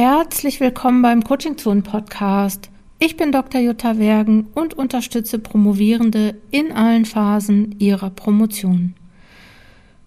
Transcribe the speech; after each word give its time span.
Herzlich 0.00 0.60
willkommen 0.60 1.02
beim 1.02 1.24
Coaching 1.24 1.58
Zone 1.58 1.82
Podcast. 1.82 2.70
Ich 3.00 3.16
bin 3.16 3.32
Dr. 3.32 3.60
Jutta 3.60 3.98
Wergen 3.98 4.46
und 4.54 4.74
unterstütze 4.74 5.40
Promovierende 5.40 6.36
in 6.52 6.70
allen 6.70 7.04
Phasen 7.04 7.74
ihrer 7.80 8.10
Promotion. 8.10 8.94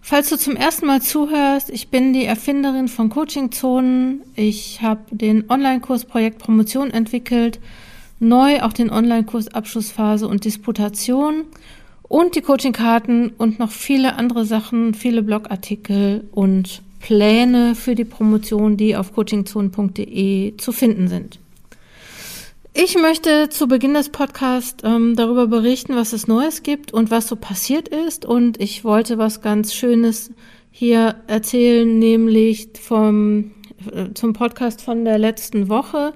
Falls 0.00 0.30
du 0.30 0.38
zum 0.38 0.56
ersten 0.56 0.86
Mal 0.86 1.02
zuhörst, 1.02 1.68
ich 1.68 1.88
bin 1.88 2.14
die 2.14 2.24
Erfinderin 2.24 2.88
von 2.88 3.10
Coaching 3.10 3.52
Zonen. 3.52 4.22
Ich 4.34 4.80
habe 4.80 5.02
den 5.10 5.50
Online-Kurs 5.50 6.06
Projekt 6.06 6.38
Promotion 6.38 6.90
entwickelt, 6.90 7.60
neu 8.18 8.62
auch 8.62 8.72
den 8.72 8.88
Online-Kurs 8.90 9.48
Abschlussphase 9.48 10.26
und 10.26 10.46
Disputation 10.46 11.44
und 12.04 12.34
die 12.34 12.40
Coaching-Karten 12.40 13.34
und 13.36 13.58
noch 13.58 13.70
viele 13.70 14.16
andere 14.16 14.46
Sachen, 14.46 14.94
viele 14.94 15.22
Blogartikel 15.22 16.26
und 16.32 16.80
Pläne 17.02 17.74
für 17.74 17.94
die 17.94 18.04
Promotion, 18.04 18.76
die 18.76 18.96
auf 18.96 19.12
coachingzone.de 19.12 20.56
zu 20.56 20.72
finden 20.72 21.08
sind. 21.08 21.38
Ich 22.74 22.96
möchte 22.96 23.50
zu 23.50 23.68
Beginn 23.68 23.92
des 23.92 24.08
Podcasts 24.08 24.82
ähm, 24.82 25.14
darüber 25.14 25.46
berichten, 25.46 25.94
was 25.94 26.14
es 26.14 26.26
Neues 26.26 26.62
gibt 26.62 26.94
und 26.94 27.10
was 27.10 27.26
so 27.26 27.36
passiert 27.36 27.88
ist. 27.88 28.24
Und 28.24 28.58
ich 28.60 28.82
wollte 28.82 29.18
was 29.18 29.42
ganz 29.42 29.74
Schönes 29.74 30.30
hier 30.70 31.16
erzählen, 31.26 31.98
nämlich 31.98 32.68
vom, 32.80 33.50
äh, 33.92 34.14
zum 34.14 34.32
Podcast 34.32 34.80
von 34.80 35.04
der 35.04 35.18
letzten 35.18 35.68
Woche. 35.68 36.14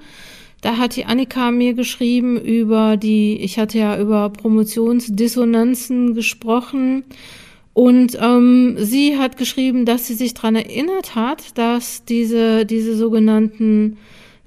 Da 0.63 0.79
hat 0.79 0.97
die 0.97 1.05
Annika 1.05 1.51
mir 1.51 1.75
geschrieben 1.75 2.41
über 2.41 2.97
die, 2.97 3.37
ich 3.43 3.59
hatte 3.59 3.79
ja 3.79 4.01
über 4.01 4.31
Promotionsdissonanzen 4.31 6.15
gesprochen 6.15 7.05
und 7.77 8.17
ähm, 8.19 8.77
sie 8.79 9.19
hat 9.19 9.37
geschrieben, 9.37 9.85
dass 9.85 10.07
sie 10.07 10.15
sich 10.15 10.33
daran 10.33 10.57
erinnert 10.57 11.15
hat, 11.15 11.59
dass 11.59 12.07
diese, 12.07 12.65
diese 12.65 12.97
sogenannten 12.97 13.99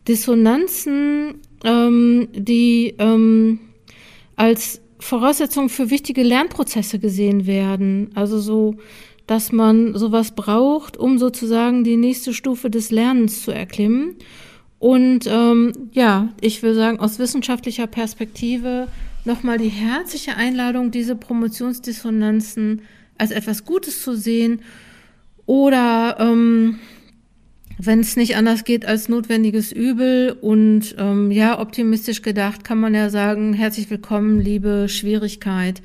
Dissonanzen, 0.08 1.36
ähm, 1.64 2.30
die 2.34 2.96
ähm, 2.98 3.60
als 4.36 4.82
Voraussetzung 4.98 5.70
für 5.70 5.92
wichtige 5.92 6.24
Lernprozesse 6.24 6.98
gesehen 6.98 7.46
werden. 7.46 8.10
Also 8.16 8.40
so, 8.40 8.78
dass 9.28 9.52
man 9.52 9.96
sowas 9.96 10.32
braucht, 10.32 10.98
um 10.98 11.20
sozusagen 11.20 11.84
die 11.84 11.98
nächste 11.98 12.34
Stufe 12.34 12.72
des 12.72 12.90
Lernens 12.90 13.44
zu 13.44 13.52
erklimmen. 13.52 14.16
Und 14.80 15.28
ähm, 15.28 15.74
ja, 15.92 16.30
ich 16.42 16.64
will 16.64 16.74
sagen, 16.74 17.00
aus 17.00 17.20
wissenschaftlicher 17.20 17.86
Perspektive 17.86 18.88
nochmal 19.24 19.60
die 19.60 19.70
herzliche 19.70 20.36
Einladung, 20.36 20.90
diese 20.90 21.16
Promotionsdissonanzen 21.16 22.82
als 23.20 23.32
etwas 23.32 23.66
Gutes 23.66 24.02
zu 24.02 24.16
sehen 24.16 24.62
oder 25.46 26.18
ähm, 26.20 26.80
wenn 27.78 28.02
es 28.02 28.18
nicht 28.18 28.36
anders 28.36 28.66
geht 28.66 28.86
als 28.86 29.08
notwendiges 29.08 29.72
Übel 29.72 30.36
und 30.42 30.96
ähm, 30.98 31.32
ja, 31.32 31.60
optimistisch 31.60 32.22
gedacht 32.22 32.64
kann 32.64 32.80
man 32.80 32.94
ja 32.94 33.10
sagen, 33.10 33.54
herzlich 33.54 33.90
willkommen, 33.90 34.40
liebe 34.40 34.90
Schwierigkeit, 34.90 35.82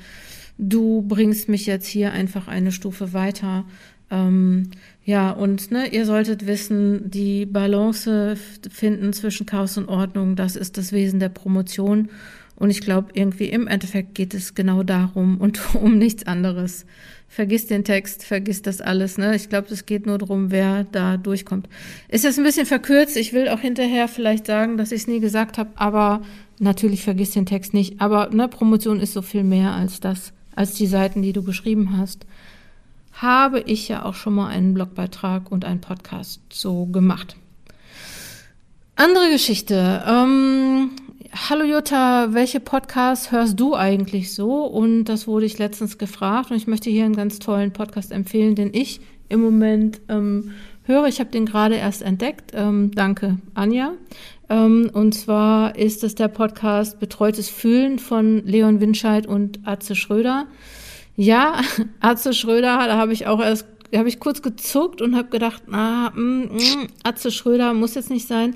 du 0.57 1.01
bringst 1.01 1.47
mich 1.49 1.65
jetzt 1.65 1.87
hier 1.87 2.11
einfach 2.11 2.47
eine 2.47 2.71
Stufe 2.71 3.13
weiter. 3.13 3.65
Ähm, 4.11 4.71
ja, 5.03 5.31
und 5.31 5.71
ne, 5.71 5.87
ihr 5.87 6.05
solltet 6.05 6.45
wissen, 6.47 7.09
die 7.09 7.45
Balance 7.45 8.37
finden 8.69 9.13
zwischen 9.13 9.45
Chaos 9.45 9.77
und 9.77 9.87
Ordnung, 9.87 10.35
das 10.35 10.55
ist 10.55 10.77
das 10.77 10.91
Wesen 10.91 11.19
der 11.19 11.29
Promotion. 11.29 12.09
Und 12.55 12.69
ich 12.69 12.81
glaube, 12.81 13.09
irgendwie 13.13 13.49
im 13.49 13.67
Endeffekt 13.67 14.15
geht 14.15 14.33
es 14.33 14.53
genau 14.53 14.83
darum 14.83 15.37
und 15.37 15.59
um 15.75 15.97
nichts 15.97 16.25
anderes 16.27 16.85
vergiss 17.27 17.67
den 17.67 17.83
Text, 17.83 18.23
vergiss 18.23 18.61
das 18.61 18.81
alles. 18.81 19.17
Ne? 19.17 19.35
Ich 19.35 19.49
glaube, 19.49 19.67
es 19.71 19.85
geht 19.85 20.05
nur 20.05 20.17
darum, 20.17 20.51
wer 20.51 20.85
da 20.85 21.17
durchkommt. 21.17 21.67
Ist 22.07 22.23
jetzt 22.23 22.37
ein 22.37 22.45
bisschen 22.45 22.65
verkürzt. 22.65 23.17
Ich 23.17 23.33
will 23.33 23.49
auch 23.49 23.59
hinterher 23.59 24.07
vielleicht 24.07 24.47
sagen, 24.47 24.77
dass 24.77 24.91
ich 24.91 25.01
es 25.01 25.07
nie 25.07 25.19
gesagt 25.19 25.57
habe, 25.57 25.71
aber 25.75 26.21
natürlich 26.59 27.03
vergiss 27.03 27.31
den 27.31 27.45
Text 27.45 27.73
nicht. 27.73 27.99
Aber 28.01 28.29
ne, 28.29 28.47
Promotion 28.47 28.99
ist 28.99 29.13
so 29.13 29.21
viel 29.21 29.43
mehr 29.43 29.73
als 29.73 29.99
das, 29.99 30.33
als 30.55 30.73
die 30.73 30.87
Seiten, 30.87 31.21
die 31.21 31.33
du 31.33 31.43
geschrieben 31.43 31.97
hast. 31.97 32.25
Habe 33.13 33.61
ich 33.61 33.87
ja 33.87 34.03
auch 34.03 34.15
schon 34.15 34.35
mal 34.35 34.47
einen 34.47 34.73
Blogbeitrag 34.73 35.51
und 35.51 35.65
einen 35.65 35.81
Podcast 35.81 36.41
so 36.51 36.85
gemacht. 36.85 37.37
Andere 38.95 39.29
Geschichte. 39.29 40.03
Ähm, 40.07 40.91
Hallo 41.37 41.65
Jutta, 41.65 42.33
welche 42.33 42.61
Podcasts 42.61 43.29
hörst 43.29 43.59
du 43.59 43.75
eigentlich 43.75 44.33
so? 44.33 44.63
Und 44.63 45.03
das 45.05 45.27
wurde 45.27 45.45
ich 45.45 45.57
letztens 45.57 45.97
gefragt 45.97 46.49
und 46.49 46.55
ich 46.55 46.65
möchte 46.65 46.89
hier 46.89 47.03
einen 47.03 47.15
ganz 47.15 47.39
tollen 47.39 47.73
Podcast 47.73 48.13
empfehlen, 48.13 48.55
den 48.55 48.73
ich 48.73 49.01
im 49.27 49.41
Moment 49.41 49.99
ähm, 50.07 50.53
höre. 50.83 51.07
Ich 51.07 51.19
habe 51.19 51.31
den 51.31 51.45
gerade 51.45 51.75
erst 51.75 52.03
entdeckt. 52.03 52.51
Ähm, 52.53 52.91
danke, 52.95 53.37
Anja. 53.53 53.91
Ähm, 54.49 54.89
und 54.93 55.13
zwar 55.13 55.75
ist 55.75 56.05
es 56.05 56.15
der 56.15 56.29
Podcast 56.29 57.01
Betreutes 57.01 57.49
Fühlen 57.49 57.99
von 57.99 58.45
Leon 58.45 58.79
Winscheid 58.79 59.27
und 59.27 59.59
Atze 59.67 59.93
Schröder. 59.97 60.47
Ja, 61.17 61.59
Atze 61.99 62.33
Schröder, 62.33 62.77
da 62.87 62.95
habe 62.95 63.11
ich 63.11 63.27
auch 63.27 63.41
erst, 63.41 63.67
habe 63.93 64.07
ich 64.07 64.21
kurz 64.21 64.41
gezuckt 64.41 65.01
und 65.01 65.17
habe 65.17 65.27
gedacht, 65.27 65.63
na, 65.67 66.11
mm, 66.15 66.43
mm, 66.43 66.87
Atze 67.03 67.29
Schröder 67.29 67.73
muss 67.73 67.93
jetzt 67.93 68.09
nicht 68.09 68.25
sein. 68.25 68.55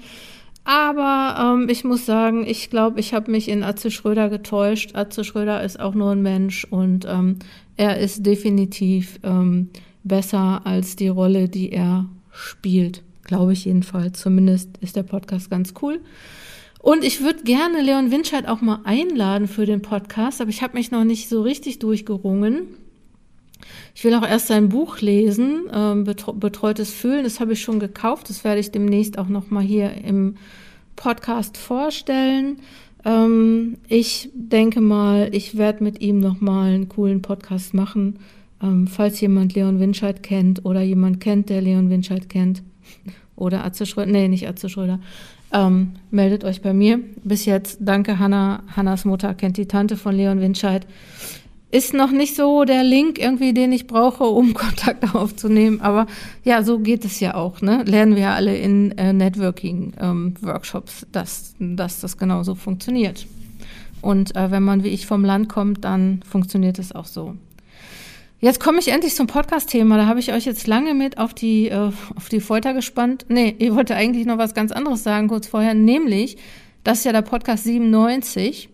Aber 0.69 1.55
ähm, 1.57 1.67
ich 1.67 1.83
muss 1.83 2.05
sagen, 2.05 2.45
ich 2.45 2.69
glaube, 2.69 2.99
ich 2.99 3.15
habe 3.15 3.31
mich 3.31 3.49
in 3.49 3.63
Atze 3.63 3.89
Schröder 3.89 4.29
getäuscht. 4.29 4.95
Atze 4.95 5.23
Schröder 5.23 5.63
ist 5.63 5.79
auch 5.79 5.95
nur 5.95 6.11
ein 6.11 6.21
Mensch 6.21 6.63
und 6.63 7.07
ähm, 7.09 7.39
er 7.75 7.97
ist 7.97 8.23
definitiv 8.23 9.19
ähm, 9.23 9.71
besser 10.03 10.61
als 10.65 10.95
die 10.95 11.07
Rolle, 11.07 11.49
die 11.49 11.71
er 11.71 12.05
spielt. 12.31 13.01
Glaube 13.23 13.53
ich 13.53 13.65
jedenfalls. 13.65 14.19
Zumindest 14.19 14.77
ist 14.77 14.95
der 14.95 15.01
Podcast 15.01 15.49
ganz 15.49 15.73
cool. 15.81 16.01
Und 16.77 17.03
ich 17.03 17.21
würde 17.21 17.41
gerne 17.41 17.81
Leon 17.81 18.11
Winscheid 18.11 18.47
auch 18.47 18.61
mal 18.61 18.81
einladen 18.83 19.47
für 19.47 19.65
den 19.65 19.81
Podcast, 19.81 20.39
aber 20.39 20.51
ich 20.51 20.61
habe 20.61 20.77
mich 20.77 20.91
noch 20.91 21.03
nicht 21.03 21.29
so 21.29 21.41
richtig 21.41 21.79
durchgerungen. 21.79 22.67
Ich 23.95 24.03
will 24.03 24.13
auch 24.13 24.27
erst 24.27 24.47
sein 24.47 24.69
Buch 24.69 24.99
lesen, 25.01 25.63
ähm, 25.73 26.03
Betreutes 26.03 26.93
Fühlen. 26.93 27.23
Das 27.23 27.39
habe 27.39 27.53
ich 27.53 27.61
schon 27.61 27.79
gekauft. 27.79 28.29
Das 28.29 28.43
werde 28.43 28.59
ich 28.59 28.71
demnächst 28.71 29.17
auch 29.17 29.27
noch 29.27 29.49
mal 29.49 29.63
hier 29.63 29.91
im 30.03 30.35
Podcast 30.95 31.57
vorstellen. 31.57 32.59
Ähm, 33.05 33.77
ich 33.87 34.29
denke 34.33 34.81
mal, 34.81 35.29
ich 35.33 35.57
werde 35.57 35.83
mit 35.83 36.01
ihm 36.01 36.19
noch 36.19 36.41
mal 36.41 36.73
einen 36.73 36.89
coolen 36.89 37.21
Podcast 37.21 37.73
machen. 37.73 38.19
Ähm, 38.61 38.87
falls 38.87 39.21
jemand 39.21 39.55
Leon 39.55 39.79
Winscheid 39.79 40.21
kennt 40.21 40.65
oder 40.65 40.81
jemand 40.81 41.21
kennt, 41.21 41.49
der 41.49 41.61
Leon 41.61 41.89
Winscheid 41.89 42.27
kennt 42.27 42.61
oder 43.35 43.63
Atze 43.63 43.85
Schröder, 43.85 44.11
nee, 44.11 44.27
nicht 44.27 44.47
Atze 44.47 44.67
Schröder, 44.67 44.99
ähm, 45.53 45.93
meldet 46.11 46.43
euch 46.43 46.61
bei 46.61 46.73
mir. 46.73 46.99
Bis 47.23 47.45
jetzt, 47.45 47.77
danke 47.81 48.19
Hanna. 48.19 48.63
Hannas 48.75 49.05
Mutter 49.05 49.33
kennt 49.33 49.57
die 49.57 49.67
Tante 49.67 49.95
von 49.95 50.15
Leon 50.15 50.41
Winscheid 50.41 50.85
ist 51.71 51.93
noch 51.93 52.11
nicht 52.11 52.35
so 52.35 52.63
der 52.63 52.83
Link 52.83 53.19
irgendwie, 53.19 53.53
den 53.53 53.71
ich 53.71 53.87
brauche, 53.87 54.23
um 54.23 54.53
Kontakt 54.55 55.15
aufzunehmen. 55.15 55.81
Aber 55.81 56.07
ja, 56.43 56.63
so 56.63 56.79
geht 56.79 57.05
es 57.05 57.19
ja 57.19 57.35
auch. 57.35 57.61
Ne? 57.61 57.83
Lernen 57.83 58.15
wir 58.15 58.23
ja 58.23 58.35
alle 58.35 58.57
in 58.57 58.97
äh, 58.97 59.13
Networking-Workshops, 59.13 61.03
ähm, 61.03 61.09
dass, 61.11 61.55
dass 61.59 61.99
das 61.99 62.17
genauso 62.17 62.55
funktioniert. 62.55 63.27
Und 64.01 64.35
äh, 64.35 64.49
wenn 64.51 64.63
man 64.63 64.83
wie 64.83 64.89
ich 64.89 65.05
vom 65.05 65.23
Land 65.25 65.49
kommt, 65.49 65.83
dann 65.83 66.21
funktioniert 66.29 66.79
es 66.79 66.93
auch 66.93 67.05
so. 67.05 67.35
Jetzt 68.41 68.61
komme 68.61 68.79
ich 68.79 68.87
endlich 68.87 69.15
zum 69.15 69.27
Podcast-Thema. 69.27 69.97
Da 69.97 70.05
habe 70.05 70.21
ich 70.21 70.31
euch 70.31 70.45
jetzt 70.45 70.65
lange 70.65 70.93
mit 70.93 71.17
auf 71.17 71.33
die, 71.33 71.67
äh, 71.67 71.91
auf 72.15 72.29
die 72.31 72.39
Folter 72.39 72.73
gespannt. 72.73 73.25
Nee, 73.27 73.53
ich 73.59 73.73
wollte 73.75 73.95
eigentlich 73.95 74.25
noch 74.25 74.37
was 74.37 74.53
ganz 74.53 74.71
anderes 74.71 75.03
sagen 75.03 75.27
kurz 75.27 75.47
vorher, 75.47 75.73
nämlich, 75.73 76.37
das 76.85 76.99
ist 76.99 77.03
ja 77.03 77.11
der 77.11 77.21
Podcast 77.21 77.65
97. 77.65 78.69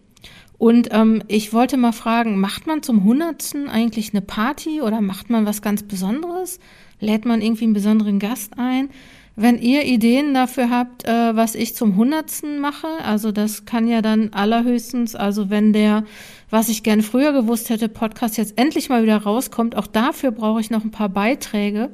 Und 0.58 0.90
ähm, 0.92 1.24
ich 1.28 1.54
wollte 1.54 1.78
mal 1.78 1.92
fragen, 1.92 2.40
macht 2.40 2.68
man 2.68 2.82
zum 2.82 3.04
Hundertsten 3.04 3.68
eigentlich 3.70 4.14
eine 4.14 4.22
Party 4.22 4.82
oder 4.82 5.02
macht 5.02 5.30
man 5.30 5.46
was 5.46 5.62
ganz 5.62 5.84
Besonderes? 5.84 6.60
Lädt 7.00 7.26
man 7.26 7.42
irgendwie 7.42 7.66
einen 7.66 7.74
besonderen 7.74 8.20
Gast 8.20 8.54
ein? 8.58 8.90
Wenn 9.38 9.60
ihr 9.60 9.84
Ideen 9.84 10.34
dafür 10.34 10.70
habt, 10.70 11.06
äh, 11.06 11.36
was 11.36 11.56
ich 11.56 11.76
zum 11.76 11.98
Hundertsten 11.98 12.60
mache, 12.60 12.88
also 13.04 13.34
das 13.34 13.66
kann 13.66 13.86
ja 13.90 14.02
dann 14.02 14.32
allerhöchstens, 14.32 15.14
also 15.14 15.50
wenn 15.50 15.74
der, 15.74 16.06
was 16.50 16.70
ich 16.70 16.84
gern 16.84 17.02
früher 17.02 17.34
gewusst 17.34 17.70
hätte, 17.70 17.90
Podcast 17.90 18.38
jetzt 18.38 18.58
endlich 18.58 18.88
mal 18.88 19.04
wieder 19.04 19.18
rauskommt, 19.18 19.76
auch 19.76 19.88
dafür 19.88 20.32
brauche 20.32 20.62
ich 20.62 20.70
noch 20.70 20.86
ein 20.86 20.92
paar 20.92 21.10
Beiträge, 21.10 21.90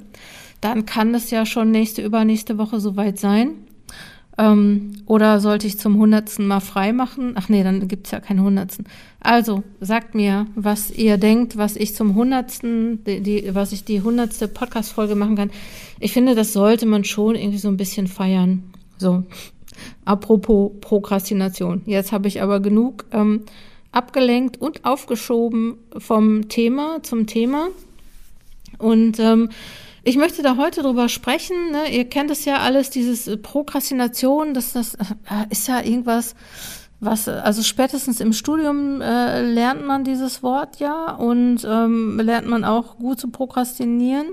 dann 0.62 0.86
kann 0.86 1.14
das 1.14 1.32
ja 1.32 1.48
schon 1.48 1.72
nächste, 1.72 2.04
übernächste 2.04 2.60
Woche 2.60 2.80
soweit 2.80 3.18
sein. 3.18 3.56
Ähm, 4.42 4.94
oder 5.06 5.40
sollte 5.40 5.68
ich 5.68 5.78
zum 5.78 5.98
hundertsten 5.98 6.48
Mal 6.48 6.62
frei 6.62 6.94
machen? 6.94 7.34
Ach 7.36 7.48
nee, 7.48 7.64
dann 7.64 7.88
gibt's 7.88 8.10
ja 8.10 8.20
keinen 8.20 8.42
hundertsten. 8.42 8.88
Also 9.20 9.64
sagt 9.80 10.16
mir, 10.16 10.48
was 10.56 10.90
ihr 10.90 11.18
denkt, 11.18 11.58
was 11.58 11.76
ich 11.76 11.94
zum 11.94 12.16
hundertsten, 12.16 13.04
die, 13.04 13.22
die, 13.22 13.54
was 13.54 13.72
ich 13.72 13.84
die 13.84 14.02
hundertste 14.02 14.48
Podcast-Folge 14.48 15.14
machen 15.14 15.36
kann. 15.36 15.52
Ich 16.00 16.12
finde, 16.12 16.34
das 16.34 16.54
sollte 16.54 16.88
man 16.88 17.04
schon 17.04 17.36
irgendwie 17.36 17.60
so 17.60 17.68
ein 17.68 17.78
bisschen 17.78 18.08
feiern. 18.08 18.64
So, 18.98 19.24
apropos 20.06 20.72
Prokrastination. 20.82 21.84
Jetzt 21.86 22.12
habe 22.12 22.28
ich 22.28 22.42
aber 22.42 22.62
genug 22.62 23.06
ähm, 23.12 23.42
abgelenkt 23.92 24.60
und 24.60 24.86
aufgeschoben 24.86 25.76
vom 26.00 26.50
Thema 26.50 27.04
zum 27.04 27.28
Thema. 27.28 27.68
Und 28.80 29.20
ähm, 29.20 29.50
Ich 30.04 30.18
möchte 30.18 30.42
da 30.42 30.58
heute 30.58 30.82
drüber 30.82 31.10
sprechen. 31.10 31.72
Ne? 31.72 31.92
Ihr 31.92 32.06
kennt 32.06 32.32
es 32.32 32.46
ja 32.46 32.58
alles, 32.58 32.90
dieses 32.90 33.30
Prokrastination, 33.42 34.56
das, 34.56 34.74
das 34.74 34.96
äh, 34.96 35.46
ist 35.52 35.68
ja 35.68 35.82
irgendwas, 35.82 36.34
was, 37.00 37.28
also 37.28 37.62
spätestens 37.62 38.20
im 38.20 38.34
Studium 38.34 39.02
äh, 39.02 39.42
lernt 39.44 39.86
man 39.86 40.04
dieses 40.04 40.42
Wort 40.42 40.80
ja 40.80 41.12
und 41.16 41.66
ähm, 41.70 42.20
lernt 42.20 42.48
man 42.48 42.64
auch 42.64 42.98
gut 42.98 43.20
zu 43.20 43.30
prokrastinieren. 43.30 44.28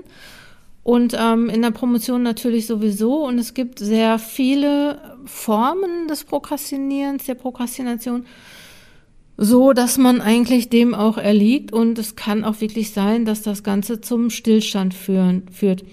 Und 0.83 1.15
ähm, 1.15 1.49
in 1.49 1.61
der 1.61 1.71
Promotion 1.71 2.23
natürlich 2.23 2.65
sowieso. 2.65 3.23
Und 3.25 3.37
es 3.37 3.53
gibt 3.53 3.77
sehr 3.77 4.17
viele 4.17 5.19
Formen 5.25 6.07
des 6.07 6.23
Prokrastinierens, 6.23 7.25
der 7.25 7.35
Prokrastination 7.35 8.25
so 9.41 9.71
dass 9.71 9.97
man 9.97 10.19
eigentlich 10.19 10.67
dem 10.67 10.93
auch 10.93 11.17
erliegt. 11.17 11.71
Und 11.71 11.97
es 11.97 12.15
kann 12.15 12.43
auch 12.43 12.59
wirklich 12.59 12.91
sein, 12.91 13.23
dass 13.23 13.41
das 13.41 13.63
Ganze 13.63 14.01
zum 14.01 14.29
Stillstand 14.29 14.93
führen, 14.93 15.43
führt. 15.51 15.83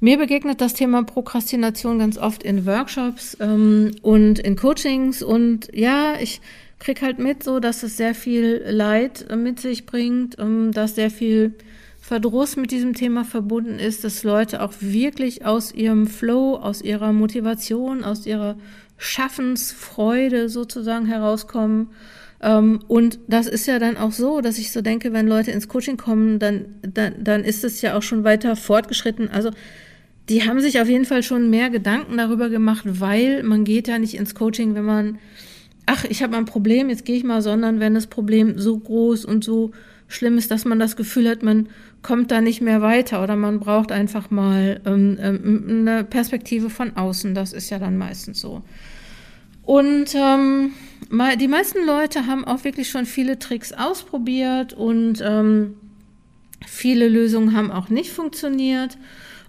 Mir 0.00 0.18
begegnet 0.18 0.60
das 0.60 0.74
Thema 0.74 1.02
Prokrastination 1.02 1.98
ganz 1.98 2.18
oft 2.18 2.42
in 2.42 2.66
Workshops 2.66 3.36
ähm, 3.40 3.92
und 4.02 4.38
in 4.38 4.56
Coachings. 4.56 5.22
Und 5.22 5.68
ja, 5.74 6.14
ich 6.20 6.40
krieg 6.78 7.00
halt 7.00 7.18
mit 7.18 7.42
so, 7.42 7.58
dass 7.58 7.82
es 7.82 7.96
sehr 7.96 8.14
viel 8.14 8.62
Leid 8.68 9.26
äh, 9.30 9.36
mit 9.36 9.60
sich 9.60 9.86
bringt, 9.86 10.38
ähm, 10.38 10.72
dass 10.72 10.94
sehr 10.94 11.10
viel 11.10 11.54
Verdruss 12.00 12.56
mit 12.56 12.70
diesem 12.70 12.94
Thema 12.94 13.24
verbunden 13.24 13.78
ist, 13.78 14.04
dass 14.04 14.24
Leute 14.24 14.62
auch 14.62 14.72
wirklich 14.80 15.46
aus 15.46 15.72
ihrem 15.72 16.06
Flow, 16.06 16.56
aus 16.56 16.82
ihrer 16.82 17.12
Motivation, 17.12 18.04
aus 18.04 18.26
ihrer 18.26 18.56
Schaffensfreude 18.98 20.50
sozusagen 20.50 21.06
herauskommen 21.06 21.88
und 22.42 23.18
das 23.28 23.46
ist 23.46 23.66
ja 23.66 23.78
dann 23.78 23.98
auch 23.98 24.12
so, 24.12 24.40
dass 24.40 24.58
ich 24.58 24.72
so 24.72 24.80
denke, 24.80 25.12
wenn 25.12 25.26
Leute 25.26 25.50
ins 25.50 25.68
Coaching 25.68 25.98
kommen, 25.98 26.38
dann, 26.38 26.64
dann, 26.82 27.22
dann 27.22 27.44
ist 27.44 27.64
es 27.64 27.82
ja 27.82 27.96
auch 27.96 28.02
schon 28.02 28.24
weiter 28.24 28.56
fortgeschritten. 28.56 29.28
Also 29.28 29.50
die 30.30 30.48
haben 30.48 30.60
sich 30.60 30.80
auf 30.80 30.88
jeden 30.88 31.04
Fall 31.04 31.22
schon 31.22 31.50
mehr 31.50 31.68
Gedanken 31.68 32.16
darüber 32.16 32.48
gemacht, 32.48 32.84
weil 32.86 33.42
man 33.42 33.64
geht 33.64 33.88
ja 33.88 33.98
nicht 33.98 34.14
ins 34.14 34.34
Coaching, 34.34 34.74
wenn 34.74 34.84
man, 34.84 35.18
ach, 35.86 36.04
ich 36.04 36.22
habe 36.22 36.36
ein 36.36 36.46
Problem, 36.46 36.88
jetzt 36.88 37.04
gehe 37.04 37.16
ich 37.16 37.24
mal, 37.24 37.42
sondern 37.42 37.78
wenn 37.78 37.94
das 37.94 38.06
Problem 38.06 38.58
so 38.58 38.78
groß 38.78 39.26
und 39.26 39.44
so 39.44 39.72
schlimm 40.08 40.38
ist, 40.38 40.50
dass 40.50 40.64
man 40.64 40.78
das 40.78 40.96
Gefühl 40.96 41.28
hat, 41.28 41.42
man 41.42 41.68
kommt 42.02 42.30
da 42.30 42.40
nicht 42.40 42.62
mehr 42.62 42.80
weiter 42.80 43.22
oder 43.22 43.36
man 43.36 43.60
braucht 43.60 43.92
einfach 43.92 44.30
mal 44.30 44.80
ähm, 44.86 45.18
ähm, 45.20 45.66
eine 45.68 46.04
Perspektive 46.04 46.70
von 46.70 46.96
außen. 46.96 47.34
Das 47.34 47.52
ist 47.52 47.68
ja 47.70 47.78
dann 47.78 47.98
meistens 47.98 48.40
so. 48.40 48.62
Und 49.62 50.14
ähm, 50.14 50.72
die 51.38 51.48
meisten 51.48 51.84
Leute 51.84 52.26
haben 52.26 52.44
auch 52.44 52.64
wirklich 52.64 52.88
schon 52.90 53.06
viele 53.06 53.38
Tricks 53.38 53.72
ausprobiert 53.72 54.72
und 54.72 55.22
ähm, 55.24 55.76
viele 56.66 57.08
Lösungen 57.08 57.56
haben 57.56 57.70
auch 57.70 57.88
nicht 57.88 58.10
funktioniert. 58.10 58.98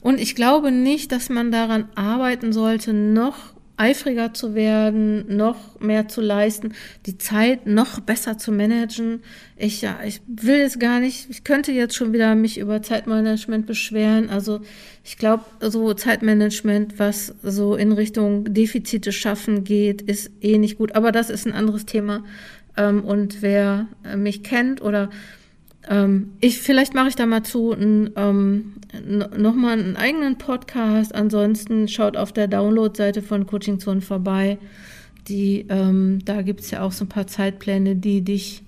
Und 0.02 0.20
ich 0.20 0.36
glaube 0.36 0.72
nicht, 0.72 1.12
dass 1.12 1.30
man 1.30 1.52
daran 1.52 1.90
arbeiten 1.96 2.54
sollte, 2.54 2.94
noch 2.94 3.54
eifriger 3.78 4.34
zu 4.34 4.54
werden, 4.54 5.36
noch 5.36 5.80
mehr 5.80 6.08
zu 6.08 6.22
leisten, 6.22 6.74
die 7.06 7.18
Zeit 7.18 7.66
noch 7.66 8.00
besser 8.00 8.38
zu 8.38 8.52
managen. 8.52 9.22
Ich, 9.58 9.82
ja, 9.82 10.00
ich 10.06 10.22
will 10.28 10.62
es 10.62 10.80
gar 10.80 11.00
nicht, 11.00 11.30
ich 11.30 11.44
könnte 11.44 11.72
jetzt 11.72 11.96
schon 11.96 12.14
wieder 12.14 12.36
mich 12.36 12.58
über 12.58 12.82
Zeitmanagement 12.82 13.66
beschweren. 13.66 14.30
Also 14.30 14.62
ich 15.04 15.18
glaube, 15.18 15.44
so 15.62 15.94
Zeitmanagement, 15.94 17.00
was 17.00 17.34
so 17.42 17.76
in 17.76 17.92
Richtung 17.92 18.54
Defizite 18.54 19.12
schaffen 19.12 19.64
geht, 19.64 20.02
ist 20.02 20.32
eh 20.42 20.58
nicht 20.58 20.78
gut. 20.78 20.96
Aber 20.96 21.12
das 21.12 21.30
ist 21.30 21.48
ein 21.48 21.54
anderes 21.54 21.86
Thema. 21.86 22.24
Ähm, 22.78 23.04
und 23.04 23.42
wer 23.42 23.88
mich 24.16 24.44
kennt 24.44 24.82
oder 24.82 25.10
ähm, 25.90 26.34
ich, 26.40 26.60
vielleicht 26.60 26.94
mache 26.94 27.10
ich 27.10 27.16
da 27.16 27.26
mal 27.26 27.44
zu 27.44 27.72
ein, 27.72 28.12
ähm, 28.16 28.74
nochmal 29.38 29.80
einen 29.80 29.96
eigenen 29.96 30.38
Podcast. 30.38 31.14
Ansonsten 31.14 31.88
schaut 31.88 32.18
auf 32.18 32.32
der 32.32 32.48
Download-Seite 32.48 33.22
von 33.22 33.48
Coaching 33.48 33.80
Zone 33.80 34.02
vorbei. 34.02 34.58
Die, 35.28 35.66
ähm, 35.70 36.20
da 36.26 36.42
gibt 36.42 36.62
es 36.62 36.72
ja 36.72 36.82
auch 36.82 36.92
so 36.92 37.06
ein 37.06 37.10
paar 37.10 37.28
Zeitpläne, 37.28 37.96
die 37.96 38.22
dich, 38.22 38.64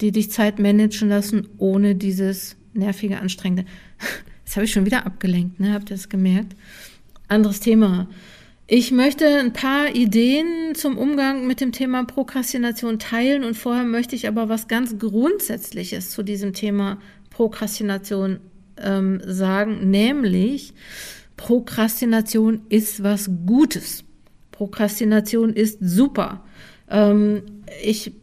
die 0.00 0.12
dich 0.12 0.30
Zeit 0.30 0.58
managen 0.58 1.08
lassen, 1.08 1.48
ohne 1.58 1.94
dieses 1.94 2.56
nervige, 2.72 3.20
anstrengende. 3.20 3.64
Jetzt 4.44 4.56
habe 4.56 4.64
ich 4.64 4.72
schon 4.72 4.86
wieder 4.86 5.06
abgelenkt, 5.06 5.58
ne? 5.58 5.72
Habt 5.72 5.90
ihr 5.90 5.96
das 5.96 6.08
gemerkt? 6.08 6.54
Anderes 7.28 7.60
Thema. 7.60 8.08
Ich 8.68 8.90
möchte 8.90 9.26
ein 9.26 9.52
paar 9.52 9.94
Ideen 9.94 10.74
zum 10.74 10.98
Umgang 10.98 11.46
mit 11.46 11.60
dem 11.60 11.70
Thema 11.70 12.04
Prokrastination 12.04 12.98
teilen 12.98 13.44
und 13.44 13.54
vorher 13.56 13.84
möchte 13.84 14.16
ich 14.16 14.26
aber 14.26 14.48
was 14.48 14.66
ganz 14.66 14.98
Grundsätzliches 14.98 16.10
zu 16.10 16.24
diesem 16.24 16.52
Thema 16.52 16.98
Prokrastination 17.30 18.40
ähm, 18.82 19.20
sagen, 19.24 19.88
nämlich 19.88 20.74
Prokrastination 21.36 22.62
ist 22.68 23.04
was 23.04 23.30
Gutes. 23.46 24.02
Prokrastination 24.50 25.52
ist 25.52 25.78
super. 25.80 26.42
Ähm, 26.90 27.42
ich 27.84 28.14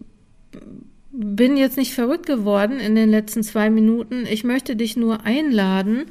bin 1.13 1.56
jetzt 1.56 1.78
nicht 1.78 1.94
verrückt 1.94 2.25
geworden 2.25 2.81
in 2.81 2.95
den 2.95 3.10
letzten 3.10 3.44
zwei 3.44 3.69
Minuten. 3.69 4.25
Ich 4.30 4.44
möchte 4.44 4.75
dich 4.75 4.98
nur 4.98 5.24
einladen, 5.24 6.04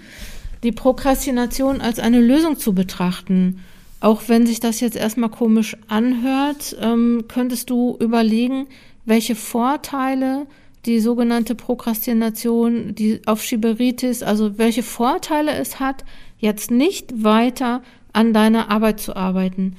die 0.63 0.73
Prokrastination 0.73 1.83
als 1.83 1.99
eine 1.99 2.21
Lösung 2.21 2.57
zu 2.57 2.73
betrachten 2.73 3.61
auch 4.03 4.23
wenn 4.27 4.47
sich 4.47 4.59
das 4.59 4.81
jetzt 4.81 4.97
erstmal 4.97 5.31
komisch 5.31 5.77
anhört, 5.87 6.77
ähm, 6.81 7.25
könntest 7.29 7.71
du 7.71 7.97
überlegen, 8.01 8.67
welche 9.05 9.37
Vorteile 9.37 10.47
die 10.87 10.99
sogenannte 10.99 11.55
Prokrastination, 11.55 12.97
die 12.97 13.21
Aufschieberitis, 13.27 14.25
also 14.25 14.59
welche 14.59 14.83
Vorteile 14.83 15.53
es 15.53 15.79
hat, 15.79 16.05
jetzt 16.39 16.73
nicht 16.73 17.23
weiter 17.23 17.83
an 18.13 18.33
deiner 18.33 18.71
Arbeit 18.71 18.99
zu 18.99 19.15
arbeiten. 19.15 19.77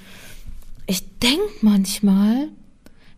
Ich 0.88 1.19
denke 1.19 1.44
manchmal, 1.60 2.48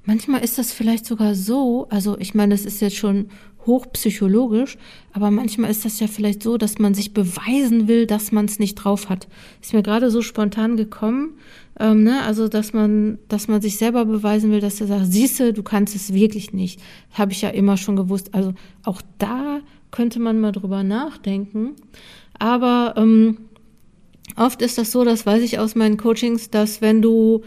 manchmal 0.06 0.44
ist 0.44 0.58
das 0.58 0.74
vielleicht 0.74 1.06
sogar 1.06 1.36
so, 1.36 1.86
also 1.92 2.18
ich 2.18 2.34
meine, 2.34 2.56
das 2.56 2.66
ist 2.66 2.82
jetzt 2.82 2.98
schon 2.98 3.30
hochpsychologisch, 3.66 4.78
aber 5.14 5.32
manchmal 5.32 5.72
ist 5.72 5.86
das 5.86 6.00
ja 6.00 6.08
vielleicht 6.08 6.44
so, 6.44 6.58
dass 6.58 6.80
man 6.80 6.94
sich 6.94 7.14
beweisen 7.14 7.88
will, 7.88 8.06
dass 8.06 8.32
man 8.32 8.46
es 8.46 8.60
nicht 8.60 8.76
drauf 8.76 9.10
hat. 9.10 9.28
Ist 9.62 9.74
mir 9.74 9.84
gerade 9.84 10.12
so 10.12 10.22
spontan 10.22 10.78
gekommen, 10.78 11.34
ähm, 11.80 12.04
ne? 12.04 12.22
also 12.24 12.48
dass 12.48 12.74
man, 12.74 13.20
dass 13.28 13.48
man 13.48 13.62
sich 13.62 13.78
selber 13.78 14.06
beweisen 14.06 14.52
will, 14.52 14.62
dass 14.62 14.82
er 14.82 14.88
sagt, 14.88 15.12
siehste, 15.12 15.54
du 15.54 15.64
kannst 15.64 15.96
es 15.96 16.14
wirklich 16.14 16.54
nicht. 16.54 16.80
Habe 17.12 17.32
ich 17.32 17.42
ja 17.42 17.50
immer 17.50 17.78
schon 17.78 17.96
gewusst. 17.96 18.34
Also 18.34 18.54
auch 18.84 19.02
da 19.18 19.60
könnte 19.92 20.20
man 20.20 20.40
mal 20.40 20.52
drüber 20.52 20.84
nachdenken. 20.84 21.72
Aber 22.40 22.94
ähm, 22.98 23.38
oft 24.36 24.62
ist 24.62 24.78
das 24.78 24.92
so, 24.92 25.04
das 25.04 25.26
weiß 25.26 25.42
ich 25.42 25.60
aus 25.60 25.76
meinen 25.76 25.98
Coachings, 25.98 26.50
dass 26.50 26.82
wenn 26.82 27.02
du 27.02 27.44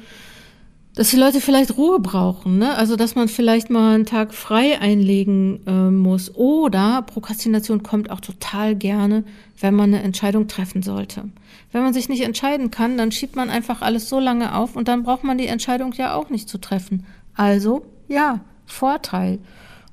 dass 0.99 1.11
die 1.11 1.17
Leute 1.17 1.41
vielleicht 1.41 1.77
Ruhe 1.77 2.01
brauchen, 2.01 2.59
ne? 2.59 2.75
Also 2.75 2.97
dass 2.97 3.15
man 3.15 3.29
vielleicht 3.29 3.71
mal 3.71 3.95
einen 3.95 4.05
Tag 4.05 4.35
frei 4.35 4.81
einlegen 4.81 5.61
äh, 5.65 5.91
muss. 5.93 6.35
Oder 6.35 7.03
Prokrastination 7.03 7.85
kommt 7.85 8.11
auch 8.11 8.19
total 8.19 8.75
gerne, 8.75 9.23
wenn 9.61 9.77
man 9.77 9.95
eine 9.95 10.03
Entscheidung 10.03 10.49
treffen 10.49 10.83
sollte. 10.83 11.31
Wenn 11.71 11.85
man 11.85 11.95
sich 11.95 12.09
nicht 12.09 12.23
entscheiden 12.23 12.73
kann, 12.73 12.99
dann 12.99 13.13
schiebt 13.13 13.37
man 13.37 13.49
einfach 13.49 13.81
alles 13.81 14.09
so 14.09 14.19
lange 14.19 14.57
auf 14.57 14.75
und 14.75 14.89
dann 14.89 15.05
braucht 15.05 15.23
man 15.23 15.39
die 15.39 15.47
Entscheidung 15.47 15.93
ja 15.93 16.15
auch 16.15 16.31
nicht 16.31 16.49
zu 16.49 16.59
treffen. 16.59 17.07
Also 17.33 17.87
ja, 18.09 18.41
Vorteil. 18.67 19.39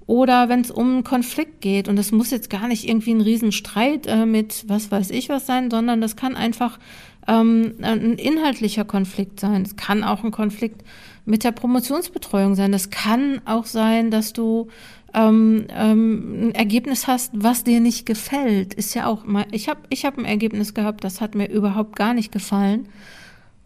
Oder 0.07 0.49
wenn 0.49 0.61
es 0.61 0.71
um 0.71 0.87
einen 0.87 1.03
Konflikt 1.03 1.61
geht, 1.61 1.87
und 1.87 1.97
das 1.97 2.11
muss 2.11 2.31
jetzt 2.31 2.49
gar 2.49 2.67
nicht 2.67 2.89
irgendwie 2.89 3.13
ein 3.13 3.21
Riesenstreit 3.21 4.07
äh, 4.07 4.25
mit 4.25 4.65
was 4.67 4.89
weiß 4.89 5.11
ich 5.11 5.29
was 5.29 5.45
sein, 5.45 5.69
sondern 5.69 6.01
das 6.01 6.15
kann 6.15 6.35
einfach 6.35 6.79
ähm, 7.27 7.75
ein 7.81 8.13
inhaltlicher 8.13 8.85
Konflikt 8.85 9.39
sein. 9.39 9.63
Es 9.63 9.75
kann 9.75 10.03
auch 10.03 10.23
ein 10.23 10.31
Konflikt 10.31 10.83
mit 11.25 11.43
der 11.43 11.51
Promotionsbetreuung 11.51 12.55
sein. 12.55 12.73
Es 12.73 12.89
kann 12.89 13.41
auch 13.45 13.65
sein, 13.65 14.11
dass 14.11 14.33
du 14.33 14.67
ähm, 15.13 15.65
ähm, 15.69 16.49
ein 16.49 16.55
Ergebnis 16.55 17.07
hast, 17.07 17.31
was 17.33 17.63
dir 17.63 17.79
nicht 17.79 18.05
gefällt. 18.05 18.73
Ist 18.73 18.93
ja 18.93 19.07
auch 19.07 19.25
mal. 19.25 19.45
Ich 19.51 19.69
habe 19.69 19.81
ich 19.89 20.05
hab 20.05 20.17
ein 20.17 20.25
Ergebnis 20.25 20.73
gehabt, 20.73 21.03
das 21.03 21.21
hat 21.21 21.35
mir 21.35 21.49
überhaupt 21.49 21.95
gar 21.95 22.13
nicht 22.13 22.31
gefallen. 22.31 22.87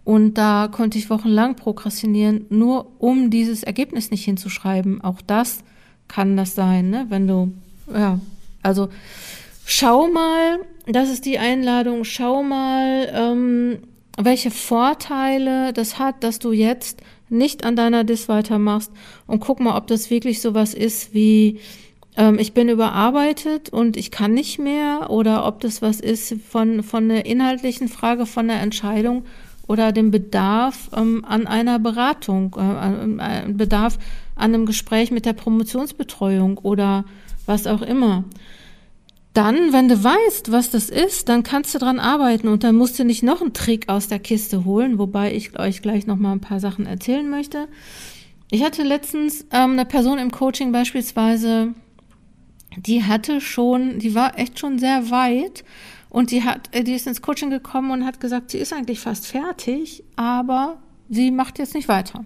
Und 0.06 0.36
da 0.36 0.70
konnte 0.72 0.98
ich 0.98 1.10
wochenlang 1.10 1.56
prokrastinieren, 1.56 2.46
nur 2.50 3.00
um 3.00 3.30
dieses 3.30 3.64
Ergebnis 3.64 4.10
nicht 4.10 4.26
hinzuschreiben. 4.26 5.02
Auch 5.02 5.22
das 5.22 5.64
kann 6.08 6.38
das 6.38 6.56
sein, 6.56 6.90
ne? 6.90 7.06
Wenn 7.10 7.28
du, 7.28 7.54
ja, 7.94 8.20
also 8.64 8.90
schau 9.70 10.08
mal, 10.08 10.60
das 10.88 11.10
ist 11.10 11.26
die 11.26 11.38
Einladung, 11.38 12.04
schau 12.04 12.42
mal, 12.42 13.08
ähm, 13.14 13.78
welche 14.18 14.50
Vorteile 14.50 15.74
das 15.74 16.00
hat, 16.00 16.24
dass 16.24 16.40
du 16.40 16.52
jetzt 16.52 17.02
nicht 17.30 17.64
an 17.64 17.76
deiner 17.76 18.04
Dis 18.04 18.28
weitermachst 18.28 18.92
und 19.28 19.40
guck 19.40 19.60
mal, 19.60 19.78
ob 19.78 19.86
das 19.86 20.10
wirklich 20.10 20.42
sowas 20.42 20.74
ist 20.74 21.14
wie 21.14 21.60
ähm, 22.18 22.40
ich 22.40 22.54
bin 22.54 22.68
überarbeitet 22.68 23.70
und 23.70 23.96
ich 23.96 24.10
kann 24.10 24.34
nicht 24.34 24.58
mehr 24.58 25.12
oder 25.12 25.46
ob 25.46 25.60
das 25.60 25.84
was 25.84 26.00
ist 26.00 26.36
von, 26.50 26.82
von 26.82 27.08
der 27.08 27.28
inhaltlichen 27.28 27.90
Frage, 27.90 28.26
von 28.26 28.48
der 28.48 28.62
Entscheidung 28.62 29.26
oder 29.68 29.92
dem 29.92 30.10
Bedarf 30.10 30.90
ähm, 30.98 31.24
an 31.28 31.46
einer 31.46 31.78
Beratung, 31.78 32.56
äh, 32.58 33.44
äh, 33.44 33.54
Bedarf 33.54 34.00
an 34.36 34.56
einem 34.56 34.66
Gespräch 34.66 35.12
mit 35.12 35.28
der 35.28 35.34
Promotionsbetreuung 35.34 36.58
oder 36.58 37.06
was 37.46 37.68
auch 37.68 37.84
immer. 37.84 38.24
Dann, 39.34 39.74
wenn 39.74 39.88
du 39.88 40.04
weißt, 40.04 40.52
was 40.52 40.72
das 40.72 40.90
ist, 40.90 41.30
dann 41.30 41.44
kannst 41.44 41.76
du 41.76 41.80
dran 41.80 42.00
arbeiten 42.00 42.48
und 42.48 42.64
dann 42.64 42.76
musst 42.76 42.98
du 42.98 43.04
nicht 43.06 43.22
noch 43.22 43.42
einen 43.42 43.54
Trick 43.54 43.88
aus 43.88 44.08
der 44.08 44.20
Kiste 44.20 44.66
holen, 44.66 44.98
wobei 44.98 45.34
ich 45.34 45.58
euch 45.60 45.82
gleich 45.82 46.08
noch 46.08 46.18
mal 46.18 46.32
ein 46.32 46.42
paar 46.42 46.60
Sachen 46.60 46.86
erzählen 46.88 47.30
möchte. 47.30 47.68
Ich 48.52 48.64
hatte 48.64 48.82
letztens 48.82 49.46
ähm, 49.52 49.74
eine 49.74 49.86
Person 49.86 50.18
im 50.18 50.32
Coaching 50.32 50.72
beispielsweise, 50.72 51.76
die 52.76 53.04
hatte 53.04 53.42
schon, 53.42 54.00
die 54.00 54.16
war 54.16 54.38
echt 54.40 54.58
schon 54.58 54.80
sehr 54.80 55.12
weit 55.12 55.64
und 56.10 56.32
die 56.32 56.44
hat, 56.44 56.76
äh, 56.76 56.84
die 56.84 56.94
ist 56.94 57.06
ins 57.06 57.22
Coaching 57.22 57.52
gekommen 57.52 57.92
und 57.92 58.06
hat 58.06 58.20
gesagt, 58.20 58.50
sie 58.50 58.58
ist 58.58 58.74
eigentlich 58.74 59.00
fast 59.00 59.28
fertig, 59.28 60.04
aber 60.16 60.82
sie 61.08 61.30
macht 61.30 61.60
jetzt 61.60 61.76
nicht 61.76 61.88
weiter. 61.88 62.26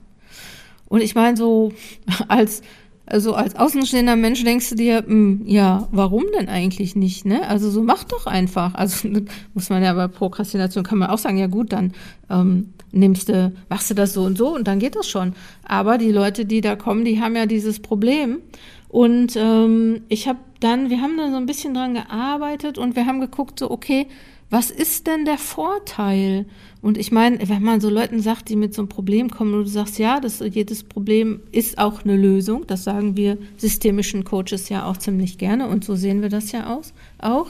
Und 0.88 1.02
ich 1.02 1.16
meine 1.16 1.36
so 1.36 1.74
als 2.30 2.62
also 3.06 3.34
als 3.34 3.56
außenstehender 3.56 4.16
Mensch 4.16 4.44
denkst 4.44 4.70
du 4.70 4.76
dir, 4.76 5.02
mh, 5.02 5.08
hm, 5.08 5.42
ja, 5.46 5.88
warum 5.92 6.24
denn 6.38 6.48
eigentlich 6.48 6.96
nicht, 6.96 7.26
ne? 7.26 7.48
Also 7.48 7.70
so 7.70 7.84
mach 7.84 8.06
doch 8.06 8.28
einfach. 8.28 8.76
Also 8.76 9.10
muss 9.54 9.70
man 9.70 9.84
ja 9.84 9.94
bei 9.94 10.08
Prokrastination 10.08 10.84
kann 10.84 11.00
man 11.00 11.10
auch 11.10 11.18
sagen, 11.18 11.38
ja 11.38 11.48
gut, 11.48 11.74
dann 11.74 11.94
ähm, 12.30 12.74
nimmst 12.92 13.30
du, 13.30 13.52
machst 13.70 13.90
du 13.90 13.94
das 13.94 14.14
so 14.14 14.24
und 14.24 14.38
so 14.38 14.56
und 14.56 14.68
dann 14.68 14.80
geht 14.80 14.96
das 14.96 15.10
schon. 15.10 15.34
Aber 15.66 15.98
die 15.98 16.12
Leute, 16.12 16.46
die 16.46 16.62
da 16.62 16.76
kommen, 16.76 17.04
die 17.04 17.20
haben 17.20 17.36
ja 17.36 17.46
dieses 17.46 17.82
Problem. 17.82 18.40
Und 18.88 19.36
ähm, 19.36 20.04
ich 20.08 20.28
habe 20.28 20.40
dann, 20.60 20.90
wir 20.90 21.02
haben 21.02 21.18
da 21.18 21.30
so 21.30 21.38
ein 21.38 21.48
bisschen 21.48 21.74
dran 21.74 21.96
gearbeitet 21.96 22.78
und 22.78 22.96
wir 22.96 23.06
haben 23.06 23.20
geguckt, 23.20 23.60
so, 23.60 23.70
okay, 23.72 24.08
was 24.54 24.70
ist 24.70 25.08
denn 25.08 25.26
der 25.26 25.40
Vorteil? 25.40 26.46
Und 26.80 27.00
ich 27.00 27.12
meine, 27.12 27.50
wenn 27.50 27.64
man 27.64 27.82
so 27.82 27.90
Leuten 27.90 28.22
sagt, 28.22 28.50
die 28.50 28.56
mit 28.56 28.76
so 28.76 28.84
einem 28.84 28.90
Problem 28.90 29.32
kommen 29.32 29.56
und 29.56 29.64
du 29.64 29.70
sagst, 29.70 29.98
ja, 29.98 30.20
das, 30.20 30.42
jedes 30.42 30.84
Problem 30.84 31.42
ist 31.52 31.80
auch 31.80 32.04
eine 32.04 32.16
Lösung, 32.16 32.68
das 32.68 32.84
sagen 32.84 33.18
wir 33.18 33.40
systemischen 33.58 34.24
Coaches 34.24 34.70
ja 34.70 34.86
auch 34.86 34.98
ziemlich 34.98 35.40
gerne 35.40 35.68
und 35.68 35.84
so 35.84 35.96
sehen 35.96 36.22
wir 36.22 36.30
das 36.30 36.52
ja 36.52 36.68
aus, 36.68 36.94
auch, 37.18 37.48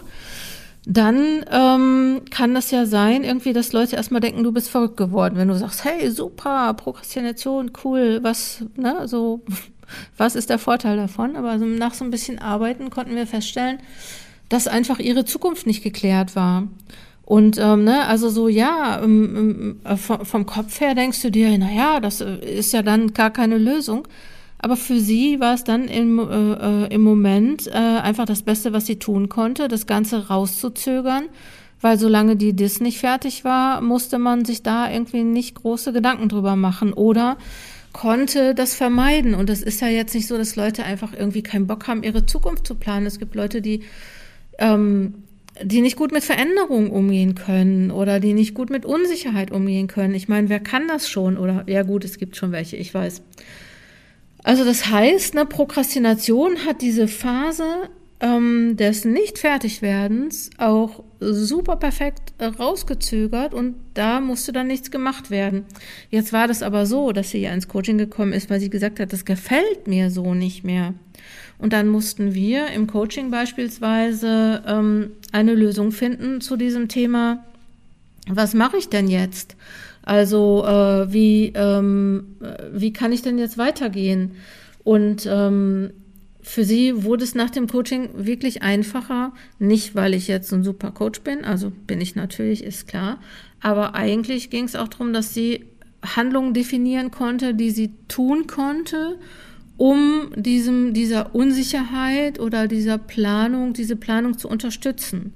dann 0.85 1.43
ähm, 1.51 2.21
kann 2.29 2.53
das 2.53 2.71
ja 2.71 2.85
sein, 2.85 3.25
irgendwie, 3.25 3.51
dass 3.51 3.73
Leute 3.73 3.97
erstmal 3.97 4.21
denken, 4.21 4.41
du 4.45 4.53
bist 4.53 4.69
verrückt 4.69 4.95
geworden, 4.95 5.35
wenn 5.35 5.49
du 5.49 5.57
sagst, 5.57 5.83
hey, 5.83 6.09
super, 6.09 6.73
Prokrastination, 6.73 7.73
cool, 7.83 8.19
was, 8.21 8.63
ne, 8.77 9.09
so, 9.09 9.41
was 10.17 10.37
ist 10.37 10.49
der 10.49 10.57
Vorteil 10.57 10.95
davon? 10.95 11.35
Aber 11.35 11.49
also 11.49 11.65
nach 11.65 11.95
so 11.95 12.05
ein 12.05 12.11
bisschen 12.11 12.39
Arbeiten 12.39 12.89
konnten 12.89 13.15
wir 13.15 13.27
feststellen, 13.27 13.79
dass 14.53 14.67
einfach 14.67 14.99
ihre 14.99 15.25
Zukunft 15.25 15.65
nicht 15.65 15.83
geklärt 15.83 16.35
war. 16.35 16.67
Und 17.25 17.57
ähm, 17.57 17.85
ne, 17.85 18.05
also 18.05 18.29
so 18.29 18.47
ja, 18.47 19.01
ähm, 19.03 19.79
äh, 19.83 19.95
vom, 19.95 20.23
vom 20.25 20.45
Kopf 20.45 20.79
her 20.79 20.93
denkst 20.93 21.21
du 21.23 21.31
dir, 21.31 21.57
na 21.57 21.71
ja, 21.71 21.99
das 21.99 22.21
äh, 22.21 22.35
ist 22.35 22.71
ja 22.71 22.83
dann 22.83 23.13
gar 23.13 23.31
keine 23.31 23.57
Lösung. 23.57 24.07
Aber 24.59 24.75
für 24.75 24.99
sie 24.99 25.39
war 25.39 25.55
es 25.55 25.63
dann 25.63 25.87
im, 25.87 26.19
äh, 26.19 26.83
äh, 26.83 26.93
im 26.93 27.01
Moment 27.01 27.65
äh, 27.67 27.71
einfach 27.71 28.25
das 28.25 28.43
Beste, 28.43 28.73
was 28.73 28.85
sie 28.85 28.99
tun 28.99 29.27
konnte, 29.27 29.67
das 29.67 29.87
Ganze 29.87 30.27
rauszuzögern, 30.27 31.29
weil 31.81 31.97
solange 31.97 32.35
die 32.35 32.53
DIS 32.53 32.79
nicht 32.79 32.99
fertig 32.99 33.43
war, 33.43 33.81
musste 33.81 34.19
man 34.19 34.45
sich 34.45 34.61
da 34.61 34.91
irgendwie 34.91 35.23
nicht 35.23 35.55
große 35.55 35.93
Gedanken 35.93 36.29
drüber 36.29 36.55
machen 36.55 36.93
oder 36.93 37.37
konnte 37.91 38.53
das 38.53 38.75
vermeiden. 38.75 39.33
Und 39.33 39.49
das 39.49 39.63
ist 39.63 39.81
ja 39.81 39.87
jetzt 39.87 40.13
nicht 40.13 40.27
so, 40.27 40.37
dass 40.37 40.55
Leute 40.55 40.83
einfach 40.83 41.11
irgendwie 41.17 41.41
keinen 41.43 41.65
Bock 41.65 41.87
haben, 41.87 42.03
ihre 42.03 42.27
Zukunft 42.27 42.67
zu 42.67 42.75
planen. 42.75 43.07
Es 43.07 43.17
gibt 43.17 43.33
Leute, 43.33 43.61
die 43.61 43.81
ähm, 44.59 45.15
die 45.61 45.81
nicht 45.81 45.97
gut 45.97 46.11
mit 46.11 46.23
Veränderungen 46.23 46.89
umgehen 46.89 47.35
können 47.35 47.91
oder 47.91 48.19
die 48.19 48.33
nicht 48.33 48.53
gut 48.53 48.69
mit 48.69 48.85
Unsicherheit 48.85 49.51
umgehen 49.51 49.87
können. 49.87 50.15
Ich 50.15 50.27
meine, 50.27 50.49
wer 50.49 50.59
kann 50.59 50.87
das 50.87 51.07
schon? 51.07 51.37
Oder 51.37 51.63
ja 51.67 51.83
gut, 51.83 52.03
es 52.03 52.17
gibt 52.17 52.35
schon 52.35 52.51
welche, 52.51 52.75
ich 52.75 52.93
weiß. 52.93 53.21
Also 54.43 54.65
das 54.65 54.89
heißt, 54.89 55.37
eine 55.37 55.45
Prokrastination 55.45 56.65
hat 56.65 56.81
diese 56.81 57.07
Phase 57.07 57.89
ähm, 58.19 58.75
des 58.77 59.05
Nicht-Fertigwerdens 59.05 60.49
auch 60.57 61.03
super 61.19 61.75
perfekt 61.75 62.33
äh, 62.39 62.45
rausgezögert 62.45 63.53
und 63.53 63.75
da 63.93 64.21
musste 64.21 64.51
dann 64.51 64.67
nichts 64.67 64.91
gemacht 64.91 65.29
werden. 65.29 65.65
Jetzt 66.09 66.33
war 66.33 66.47
das 66.47 66.63
aber 66.63 66.85
so, 66.85 67.11
dass 67.11 67.29
sie 67.29 67.39
ja 67.39 67.53
ins 67.53 67.67
Coaching 67.67 67.97
gekommen 67.97 68.33
ist, 68.33 68.49
weil 68.49 68.59
sie 68.59 68.69
gesagt 68.69 68.99
hat, 68.99 69.13
das 69.13 69.25
gefällt 69.25 69.87
mir 69.87 70.09
so 70.09 70.33
nicht 70.33 70.63
mehr. 70.63 70.93
Und 71.57 71.73
dann 71.73 71.87
mussten 71.87 72.33
wir 72.33 72.67
im 72.67 72.87
Coaching 72.87 73.31
beispielsweise 73.31 74.63
ähm, 74.67 75.11
eine 75.31 75.53
Lösung 75.53 75.91
finden 75.91 76.41
zu 76.41 76.57
diesem 76.57 76.87
Thema. 76.87 77.43
Was 78.27 78.53
mache 78.53 78.77
ich 78.77 78.89
denn 78.89 79.07
jetzt? 79.07 79.55
Also 80.03 80.65
äh, 80.65 81.13
wie, 81.13 81.53
ähm, 81.55 82.35
wie 82.73 82.91
kann 82.91 83.11
ich 83.11 83.21
denn 83.21 83.37
jetzt 83.37 83.57
weitergehen? 83.57 84.31
Und 84.83 85.25
ähm, 85.25 85.91
für 86.41 86.65
sie 86.65 87.03
wurde 87.03 87.23
es 87.23 87.35
nach 87.35 87.49
dem 87.49 87.67
Coaching 87.67 88.09
wirklich 88.13 88.61
einfacher. 88.61 89.31
Nicht, 89.59 89.95
weil 89.95 90.13
ich 90.13 90.27
jetzt 90.27 90.51
ein 90.51 90.63
super 90.63 90.91
Coach 90.91 91.21
bin, 91.21 91.45
also 91.45 91.71
bin 91.87 92.01
ich 92.01 92.15
natürlich, 92.15 92.63
ist 92.63 92.87
klar. 92.87 93.19
Aber 93.61 93.95
eigentlich 93.95 94.49
ging 94.49 94.65
es 94.65 94.75
auch 94.75 94.89
darum, 94.89 95.13
dass 95.13 95.33
sie 95.33 95.65
Handlungen 96.03 96.53
definieren 96.53 97.11
konnte, 97.11 97.53
die 97.53 97.71
sie 97.71 97.93
tun 98.09 98.45
konnte 98.45 99.17
um 99.77 100.31
diesem, 100.35 100.93
dieser 100.93 101.33
Unsicherheit 101.33 102.39
oder 102.39 102.67
dieser 102.67 102.97
Planung, 102.97 103.73
diese 103.73 103.95
Planung 103.95 104.37
zu 104.37 104.47
unterstützen. 104.47 105.33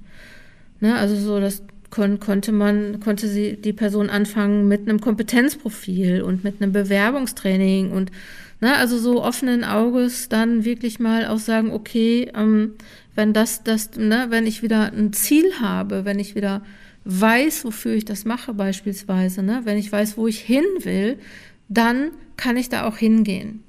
Ne, 0.80 0.94
also 0.94 1.16
so, 1.16 1.40
das 1.40 1.62
kon 1.90 2.20
konnte 2.20 2.52
man, 2.52 3.00
konnte 3.00 3.28
sie 3.28 3.56
die 3.56 3.72
Person 3.72 4.10
anfangen 4.10 4.68
mit 4.68 4.88
einem 4.88 5.00
Kompetenzprofil 5.00 6.22
und 6.22 6.44
mit 6.44 6.60
einem 6.60 6.72
Bewerbungstraining 6.72 7.90
und 7.90 8.12
ne, 8.60 8.76
also 8.76 8.98
so 8.98 9.22
offenen 9.22 9.64
Auges 9.64 10.28
dann 10.28 10.64
wirklich 10.64 11.00
mal 11.00 11.26
auch 11.26 11.38
sagen, 11.38 11.72
okay, 11.72 12.30
ähm, 12.34 12.74
wenn 13.14 13.32
das, 13.32 13.64
das, 13.64 13.96
ne, 13.96 14.26
wenn 14.28 14.46
ich 14.46 14.62
wieder 14.62 14.92
ein 14.92 15.12
Ziel 15.12 15.50
habe, 15.60 16.04
wenn 16.04 16.18
ich 16.18 16.34
wieder 16.34 16.62
weiß, 17.04 17.64
wofür 17.64 17.94
ich 17.94 18.04
das 18.04 18.24
mache 18.24 18.54
beispielsweise, 18.54 19.42
ne, 19.42 19.62
wenn 19.64 19.78
ich 19.78 19.90
weiß, 19.90 20.16
wo 20.16 20.26
ich 20.26 20.40
hin 20.40 20.64
will, 20.82 21.18
dann 21.68 22.10
kann 22.36 22.56
ich 22.56 22.68
da 22.68 22.86
auch 22.86 22.98
hingehen. 22.98 23.64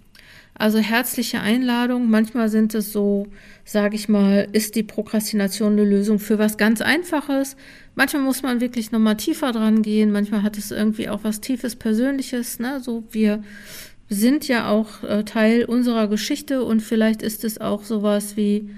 Also 0.60 0.78
herzliche 0.78 1.40
Einladung. 1.40 2.10
Manchmal 2.10 2.50
sind 2.50 2.76
es 2.76 2.92
so, 2.92 3.28
sage 3.64 3.96
ich 3.96 4.10
mal, 4.10 4.50
ist 4.52 4.76
die 4.76 4.84
Prokrastination 4.84 5.72
eine 5.72 5.86
Lösung 5.86 6.20
für 6.20 6.38
was 6.38 6.58
ganz 6.58 6.82
Einfaches. 6.82 7.56
Manchmal 7.96 8.24
muss 8.24 8.44
man 8.44 8.60
wirklich 8.60 8.92
nochmal 8.92 9.16
tiefer 9.16 9.54
dran 9.54 9.82
gehen. 9.82 10.12
Manchmal 10.12 10.44
hat 10.44 10.58
es 10.58 10.72
irgendwie 10.72 11.08
auch 11.08 11.22
was 11.24 11.40
Tiefes 11.40 11.78
Persönliches. 11.78 12.60
Ne? 12.60 12.82
So 12.82 13.06
wir 13.10 13.42
sind 14.10 14.50
ja 14.50 14.70
auch 14.70 15.02
äh, 15.04 15.24
Teil 15.24 15.64
unserer 15.64 16.10
Geschichte 16.10 16.64
und 16.66 16.82
vielleicht 16.82 17.22
ist 17.22 17.46
es 17.46 17.62
auch 17.62 17.84
sowas 17.84 18.36
wie 18.36 18.70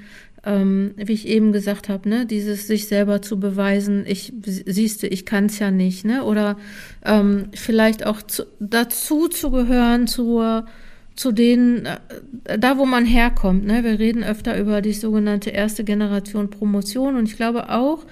ähm, 0.43 0.93
wie 0.97 1.13
ich 1.13 1.27
eben 1.27 1.51
gesagt 1.51 1.87
habe, 1.87 2.09
ne, 2.09 2.25
dieses 2.25 2.65
sich 2.65 2.87
selber 2.87 3.21
zu 3.21 3.39
beweisen, 3.39 4.05
ich 4.07 4.33
siehst 4.43 5.03
du, 5.03 5.07
ich 5.07 5.25
kann 5.25 5.45
es 5.45 5.59
ja 5.59 5.69
nicht, 5.69 6.03
ne, 6.03 6.23
oder 6.23 6.57
ähm, 7.05 7.49
vielleicht 7.53 8.07
auch 8.07 8.23
zu, 8.23 8.47
dazu 8.59 9.27
zu 9.27 9.51
gehören 9.51 10.07
zur 10.07 10.65
zu 11.15 11.31
denen, 11.31 11.85
äh, 11.85 12.59
da 12.59 12.77
wo 12.77 12.85
man 12.85 13.05
herkommt. 13.05 13.65
Ne? 13.65 13.83
Wir 13.83 13.99
reden 13.99 14.23
öfter 14.23 14.57
über 14.57 14.81
die 14.81 14.93
sogenannte 14.93 15.49
erste 15.49 15.83
Generation 15.83 16.49
Promotion 16.49 17.15
und 17.15 17.29
ich 17.29 17.35
glaube 17.35 17.69
auch, 17.69 18.05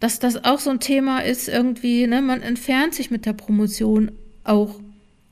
dass 0.00 0.18
das 0.18 0.44
auch 0.44 0.58
so 0.58 0.70
ein 0.70 0.80
Thema 0.80 1.20
ist, 1.20 1.48
irgendwie, 1.48 2.06
ne? 2.06 2.22
man 2.22 2.42
entfernt 2.42 2.94
sich 2.94 3.10
mit 3.10 3.24
der 3.26 3.34
Promotion 3.34 4.10
auch, 4.44 4.80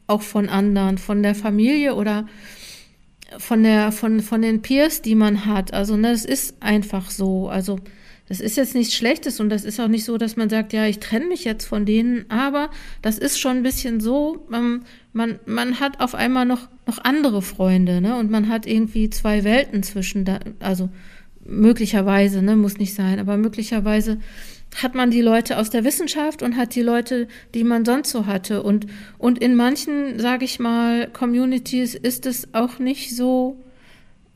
auch 0.07 0.23
von 0.23 0.49
anderen, 0.49 0.99
von 0.99 1.23
der 1.23 1.35
Familie 1.35 1.95
oder 1.95 2.27
von 3.39 3.63
der, 3.63 3.93
von, 3.93 4.21
von 4.21 4.43
den 4.43 4.63
Peers, 4.63 5.03
die 5.03 5.15
man 5.15 5.47
hat. 5.47 5.73
Also, 5.73 5.97
ne, 5.97 6.11
das 6.11 6.25
ist 6.25 6.57
einfach 6.61 7.11
so. 7.11 7.49
Also, 7.49 7.79
das 8.29 8.41
ist 8.41 8.57
jetzt 8.57 8.75
nichts 8.75 8.95
Schlechtes 8.95 9.41
und 9.41 9.49
das 9.49 9.65
ist 9.65 9.81
auch 9.81 9.89
nicht 9.89 10.05
so, 10.05 10.17
dass 10.17 10.37
man 10.37 10.49
sagt, 10.49 10.73
ja, 10.73 10.87
ich 10.87 11.01
trenne 11.01 11.27
mich 11.27 11.45
jetzt 11.45 11.65
von 11.65 11.85
denen, 11.85 12.31
aber 12.31 12.71
das 13.03 13.19
ist 13.19 13.41
schon 13.41 13.59
ein 13.59 13.63
bisschen 13.65 13.99
so, 13.99 14.47
ähm, 14.53 14.83
man, 15.13 15.41
man 15.47 15.81
hat 15.81 15.99
auf 15.99 16.15
einmal 16.15 16.45
noch, 16.45 16.69
noch 16.91 17.05
andere 17.05 17.41
Freunde, 17.41 18.01
ne? 18.01 18.17
Und 18.17 18.31
man 18.31 18.49
hat 18.49 18.67
irgendwie 18.67 19.11
zwei 19.11 19.45
Welten 19.45 19.83
zwischen, 19.83 20.25
da, 20.25 20.41
also 20.59 20.89
möglicherweise, 21.45 22.43
ne, 22.43 22.57
muss 22.57 22.79
nicht 22.79 22.95
sein, 22.95 23.19
aber 23.19 23.37
möglicherweise 23.37 24.19
hat 24.83 24.95
man 24.95 25.11
die 25.11 25.21
Leute 25.21 25.59
aus 25.59 25.71
der 25.71 25.85
Wissenschaft 25.85 26.43
und 26.43 26.57
hat 26.57 26.75
die 26.75 26.83
Leute, 26.83 27.29
die 27.55 27.65
man 27.65 27.85
sonst 27.85 28.11
so 28.11 28.27
hatte. 28.27 28.63
Und, 28.63 28.87
und 29.19 29.39
in 29.39 29.57
manchen, 29.57 30.19
sage 30.19 30.45
ich 30.45 30.59
mal, 30.59 31.09
Communities 31.09 31.95
ist 31.95 32.27
es 32.27 32.55
auch 32.55 32.79
nicht 32.79 33.17
so, 33.17 33.57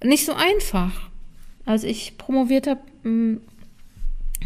nicht 0.03 0.27
so 0.27 0.33
einfach. 0.35 1.11
Als 1.65 1.85
ich 1.85 2.19
promoviert 2.19 2.67
habe, 2.67 2.81
hm, 3.03 3.41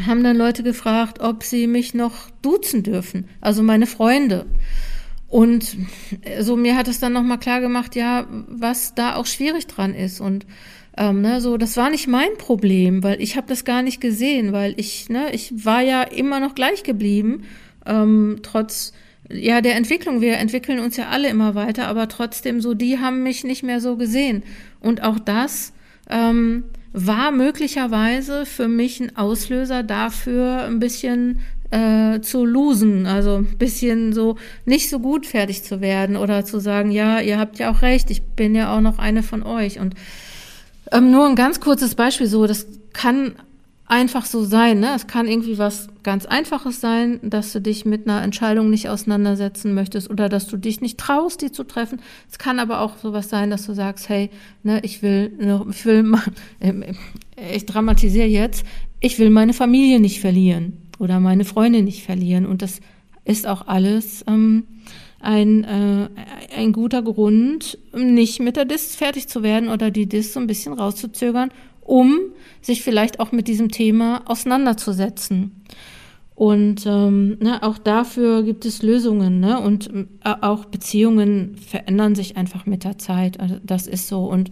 haben 0.07 0.23
dann 0.23 0.37
Leute 0.37 0.63
gefragt, 0.63 1.21
ob 1.21 1.43
sie 1.43 1.67
mich 1.67 1.95
noch 1.95 2.31
duzen 2.43 2.83
dürfen, 2.83 3.29
also 3.41 3.63
meine 3.63 3.87
Freunde. 3.87 4.47
Und 5.29 5.77
so 6.41 6.57
mir 6.57 6.75
hat 6.77 6.89
es 6.89 7.01
dann 7.01 7.13
nochmal 7.13 7.39
klar 7.39 7.61
gemacht, 7.61 7.95
ja, 7.97 8.27
was 8.49 8.95
da 8.95 9.15
auch 9.15 9.27
schwierig 9.27 9.67
dran 9.67 9.95
ist. 9.95 10.21
Und 10.21 10.47
ähm, 10.97 11.21
ne, 11.21 11.41
so, 11.41 11.59
das 11.59 11.77
war 11.77 11.91
nicht 11.91 12.09
mein 12.09 12.37
Problem, 12.39 13.03
weil 13.03 13.21
ich 13.21 13.37
habe 13.37 13.47
das 13.47 13.65
gar 13.65 13.83
nicht 13.83 14.01
gesehen, 14.01 14.53
weil 14.53 14.75
ich, 14.79 15.09
ne, 15.11 15.33
ich 15.33 15.65
war 15.65 15.83
ja 15.83 16.03
immer 16.03 16.41
noch 16.41 16.55
gleich 16.55 16.83
geblieben, 16.83 17.45
ähm, 17.87 18.39
trotz 18.43 18.93
ja 19.31 19.61
der 19.61 19.77
Entwicklung. 19.77 20.21
Wir 20.23 20.39
entwickeln 20.39 20.79
uns 20.79 20.97
ja 20.97 21.09
alle 21.09 21.29
immer 21.29 21.55
weiter, 21.55 21.87
aber 21.89 22.09
trotzdem 22.09 22.61
so, 22.61 22.75
die 22.75 22.99
haben 22.99 23.23
mich 23.23 23.45
nicht 23.45 23.63
mehr 23.63 23.81
so 23.81 23.97
gesehen. 23.97 24.43
Und 24.81 25.03
auch 25.03 25.19
das 25.19 25.75
ähm, 26.09 26.65
war 26.93 27.31
möglicherweise 27.31 28.47
für 28.47 28.67
mich 28.67 28.99
ein 29.01 29.17
Auslöser 29.17 29.83
dafür, 29.83 30.65
ein 30.65 30.79
bisschen 30.79 31.41
äh, 31.71 32.21
zu 32.21 32.45
losen, 32.45 33.07
also 33.07 33.37
ein 33.37 33.59
bisschen 33.59 34.13
so 34.13 34.37
nicht 34.65 34.89
so 34.89 35.01
gut 35.01 35.27
fertig 35.27 35.63
zu 35.63 35.81
werden 35.81 36.17
oder 36.17 36.45
zu 36.45 36.61
sagen, 36.61 36.91
ja, 36.91 37.21
ihr 37.21 37.39
habt 37.39 37.59
ja 37.59 37.71
auch 37.71 37.83
recht, 37.83 38.11
ich 38.11 38.23
bin 38.23 38.55
ja 38.55 38.75
auch 38.75 38.81
noch 38.81 38.99
eine 38.99 39.23
von 39.23 39.43
euch. 39.43 39.79
Und 39.79 39.95
ähm, 40.93 41.11
nur 41.11 41.27
ein 41.27 41.37
ganz 41.37 41.61
kurzes 41.61 41.95
Beispiel 41.95 42.27
so, 42.27 42.47
das 42.47 42.67
kann 42.93 43.35
einfach 43.87 44.27
so 44.27 44.45
sein. 44.45 44.81
Ne? 44.81 44.93
Es 44.95 45.07
kann 45.07 45.27
irgendwie 45.27 45.59
was 45.59 45.89
ganz 46.03 46.27
Einfaches 46.27 46.81
sein, 46.81 47.21
dass 47.23 47.53
du 47.53 47.61
dich 47.61 47.85
mit 47.85 48.09
einer 48.09 48.23
Entscheidung 48.23 48.71
nicht 48.71 48.89
auseinandersetzen 48.89 49.75
möchtest 49.75 50.11
oder 50.11 50.29
dass 50.29 50.47
du 50.47 50.57
dich 50.57 50.81
nicht 50.81 50.99
traust, 50.99 51.43
die 51.43 51.53
zu 51.53 51.65
treffen. 51.65 52.01
Es 52.31 52.39
kann 52.39 52.59
aber 52.59 52.81
auch 52.81 52.99
sowas 52.99 53.29
sein, 53.29 53.51
dass 53.51 53.67
du 53.67 53.75
sagst, 53.75 54.09
hey, 54.09 54.31
ne, 54.63 54.81
ich 54.83 55.03
will, 55.03 55.33
ich 55.71 55.85
will, 55.85 56.15
ich 57.55 57.67
dramatisiere 57.67 58.27
jetzt, 58.27 58.65
ich 59.01 59.19
will 59.19 59.31
meine 59.31 59.53
Familie 59.53 60.01
nicht 60.01 60.21
verlieren 60.21 60.88
oder 60.99 61.21
meine 61.21 61.45
Freunde 61.45 61.83
nicht 61.83 62.03
verlieren. 62.03 62.47
Und 62.47 62.63
das 62.63 62.81
ist 63.25 63.47
auch 63.47 63.67
alles 63.67 64.25
ähm, 64.27 64.65
ein, 65.21 65.65
äh, 65.65 66.09
ein 66.57 66.73
guter 66.73 67.03
Grund, 67.03 67.79
nicht 67.95 68.41
mit 68.41 68.57
der 68.57 68.65
Dis 68.65 68.97
fertig 68.97 69.29
zu 69.29 69.43
werden 69.43 69.69
oder 69.69 69.91
die 69.91 70.07
Dis 70.07 70.33
so 70.33 70.41
ein 70.41 70.47
bisschen 70.47 70.73
rauszuzögern 70.73 71.51
um 71.89 72.19
sich 72.61 72.83
vielleicht 72.83 73.19
auch 73.19 73.33
mit 73.33 73.49
diesem 73.49 73.71
Thema 73.71 74.23
auseinanderzusetzen. 74.27 75.53
Und 76.35 76.87
ähm, 76.87 77.39
ne, 77.41 77.63
auch 77.63 77.79
dafür 77.79 78.45
gibt 78.45 78.65
es 78.65 78.83
Lösungen. 78.83 79.41
Ne? 79.41 79.59
Und 79.59 79.91
äh, 80.23 80.35
auch 80.41 80.67
Beziehungen 80.67 81.57
verändern 81.57 82.15
sich 82.15 82.37
einfach 82.37 82.67
mit 82.67 82.85
der 82.85 82.99
Zeit. 82.99 83.41
Also 83.41 83.57
das 83.65 83.87
ist 83.87 84.07
so. 84.07 84.25
Und 84.27 84.51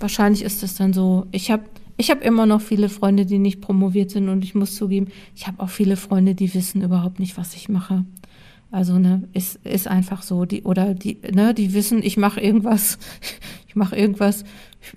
wahrscheinlich 0.00 0.42
ist 0.42 0.62
es 0.64 0.74
dann 0.74 0.92
so. 0.92 1.26
Ich 1.30 1.50
habe 1.50 1.62
ich 2.02 2.10
hab 2.10 2.24
immer 2.24 2.46
noch 2.46 2.60
viele 2.60 2.88
Freunde, 2.88 3.26
die 3.26 3.38
nicht 3.38 3.60
promoviert 3.60 4.10
sind. 4.10 4.28
Und 4.28 4.42
ich 4.42 4.56
muss 4.56 4.74
zugeben, 4.74 5.06
ich 5.36 5.46
habe 5.46 5.62
auch 5.62 5.68
viele 5.68 5.96
Freunde, 5.96 6.34
die 6.34 6.52
wissen 6.52 6.82
überhaupt 6.82 7.20
nicht, 7.20 7.36
was 7.38 7.54
ich 7.54 7.68
mache. 7.68 8.04
Also 8.72 8.98
ne, 8.98 9.28
ist, 9.32 9.64
ist 9.64 9.86
einfach 9.86 10.22
so. 10.22 10.44
Die, 10.44 10.64
oder 10.64 10.94
die, 10.94 11.18
ne, 11.32 11.54
die 11.54 11.74
wissen, 11.74 12.02
ich 12.02 12.16
mache 12.16 12.40
irgendwas, 12.40 12.98
ich 13.68 13.76
mache 13.76 13.94
irgendwas, 13.94 14.42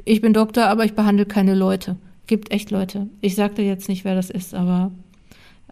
ich 0.03 0.19
bin 0.19 0.33
Doktor, 0.33 0.65
aber 0.65 0.83
ich 0.83 0.93
behandle 0.93 1.27
keine 1.27 1.53
Leute. 1.53 1.97
Gibt 2.25 2.51
echt 2.51 2.71
Leute. 2.71 3.07
Ich 3.21 3.35
sagte 3.35 3.61
jetzt 3.61 3.87
nicht, 3.87 4.03
wer 4.03 4.15
das 4.15 4.31
ist, 4.31 4.55
aber 4.55 4.91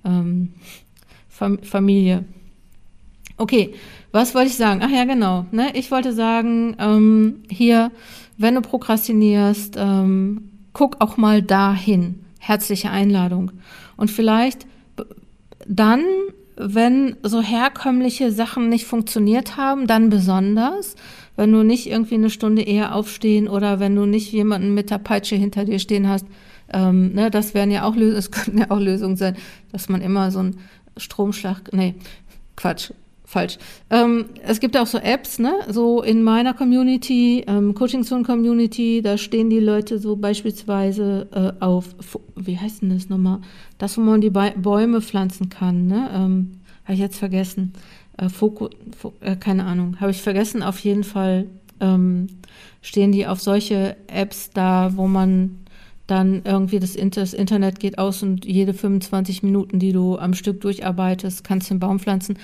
ähm, 0.06 0.54
Fam 1.30 1.64
Familie. 1.64 2.26
Okay, 3.38 3.74
was 4.12 4.36
wollte 4.36 4.50
ich 4.50 4.56
sagen? 4.56 4.82
Ach 4.84 4.92
ja, 4.92 5.06
genau. 5.06 5.48
Ne? 5.52 5.72
Ich 5.74 5.90
wollte 5.90 6.14
sagen, 6.14 6.76
ähm, 6.78 7.42
hier, 7.50 7.92
wenn 8.38 8.54
du 8.54 8.62
prokrastinierst, 8.62 9.78
ähm, 9.80 10.52
guck 10.74 11.00
auch 11.00 11.18
mal 11.18 11.42
dahin. 11.42 12.26
Herzliche 12.40 12.90
Einladung. 12.90 13.52
Und 13.96 14.12
vielleicht 14.12 14.66
dann, 15.66 16.04
wenn 16.58 17.16
so 17.24 17.42
herkömmliche 17.42 18.32
Sachen 18.32 18.70
nicht 18.70 18.86
funktioniert 18.86 19.56
haben, 19.56 19.88
dann 19.88 20.10
besonders 20.10 20.96
wenn 21.36 21.52
du 21.52 21.64
nicht 21.64 21.88
irgendwie 21.88 22.16
eine 22.16 22.30
Stunde 22.30 22.62
eher 22.62 22.96
aufstehen 22.96 23.48
oder 23.48 23.80
wenn 23.80 23.96
du 23.96 24.06
nicht 24.06 24.32
jemanden 24.32 24.74
mit 24.74 24.90
der 24.90 25.00
Peitsche 25.00 25.36
hinter 25.36 25.66
dir 25.66 25.80
stehen 25.80 26.08
hast, 26.08 26.26
ähm, 26.72 27.14
ne, 27.14 27.32
das 27.32 27.54
wären 27.54 27.72
ja 27.72 27.84
auch 27.84 27.96
Lösungen, 27.96 28.18
es 28.18 28.32
könnten 28.32 28.60
ja 28.60 28.72
auch 28.72 28.80
Lösungen 28.80 29.16
sein, 29.16 29.36
dass 29.72 29.90
man 29.90 30.02
immer 30.02 30.32
so 30.32 30.40
einen 30.40 30.60
Stromschlag, 30.98 31.74
nee, 31.74 31.96
Quatsch, 32.56 32.92
falsch. 33.34 33.58
Ähm, 33.90 34.26
es 34.44 34.60
gibt 34.60 34.78
auch 34.78 34.88
so 34.88 34.98
Apps, 34.98 35.40
ne, 35.40 35.54
so 35.68 36.02
in 36.02 36.24
meiner 36.24 36.54
Community, 36.54 37.44
ähm, 37.48 37.74
Coaching 37.74 38.04
Zone 38.04 38.24
Community, 38.24 39.02
da 39.04 39.18
stehen 39.18 39.50
die 39.50 39.60
Leute 39.60 40.00
so 40.00 40.16
beispielsweise 40.16 41.28
äh, 41.60 41.64
auf, 41.64 41.96
wie 42.36 42.58
heißt 42.58 42.82
denn 42.82 42.92
das 42.92 43.10
nochmal? 43.10 43.42
Das, 43.78 43.98
wo 43.98 44.02
man 44.02 44.22
die 44.22 44.30
Bäume 44.30 45.02
pflanzen 45.02 45.50
kann, 45.50 45.88
ne, 45.88 46.10
ähm, 46.14 46.52
habe 46.86 46.94
ich 46.94 47.00
jetzt 47.00 47.18
vergessen 47.18 47.74
äh, 48.18 48.30
Fokus, 48.30 48.72
äh, 49.22 49.36
keine 49.36 49.66
Ahnung, 49.66 50.00
habe 50.00 50.12
ich 50.12 50.22
vergessen. 50.22 50.64
Auf 50.64 50.80
jeden 50.80 51.04
Fall 51.04 51.48
ähm, 51.80 52.28
stehen 52.82 53.12
die 53.12 53.28
auf 53.28 53.42
solche 53.42 53.96
Apps 54.08 54.52
da, 54.52 54.92
wo 54.96 55.08
man 55.08 55.60
dann 56.08 56.42
irgendwie 56.44 56.80
das, 56.80 56.96
Internet 56.96 57.80
geht 57.80 57.98
aus 57.98 58.24
und 58.24 58.46
jede 58.46 58.74
25 58.74 59.42
Minuten, 59.44 59.80
die 59.80 59.94
du 59.94 60.18
am 60.18 60.34
Stück 60.34 60.60
durcharbeitest, 60.62 61.44
kannst 61.44 61.70
du 61.70 61.74
einen 61.74 61.80
Baum 61.80 62.00
pflanzen. 62.00 62.38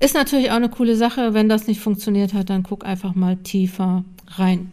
Ist 0.00 0.14
natürlich 0.14 0.50
auch 0.50 0.56
eine 0.56 0.70
coole 0.70 0.96
Sache. 0.96 1.34
Wenn 1.34 1.48
das 1.48 1.66
nicht 1.66 1.80
funktioniert 1.80 2.32
hat, 2.32 2.48
dann 2.48 2.62
guck 2.62 2.86
einfach 2.86 3.14
mal 3.14 3.36
tiefer 3.36 4.04
rein. 4.28 4.72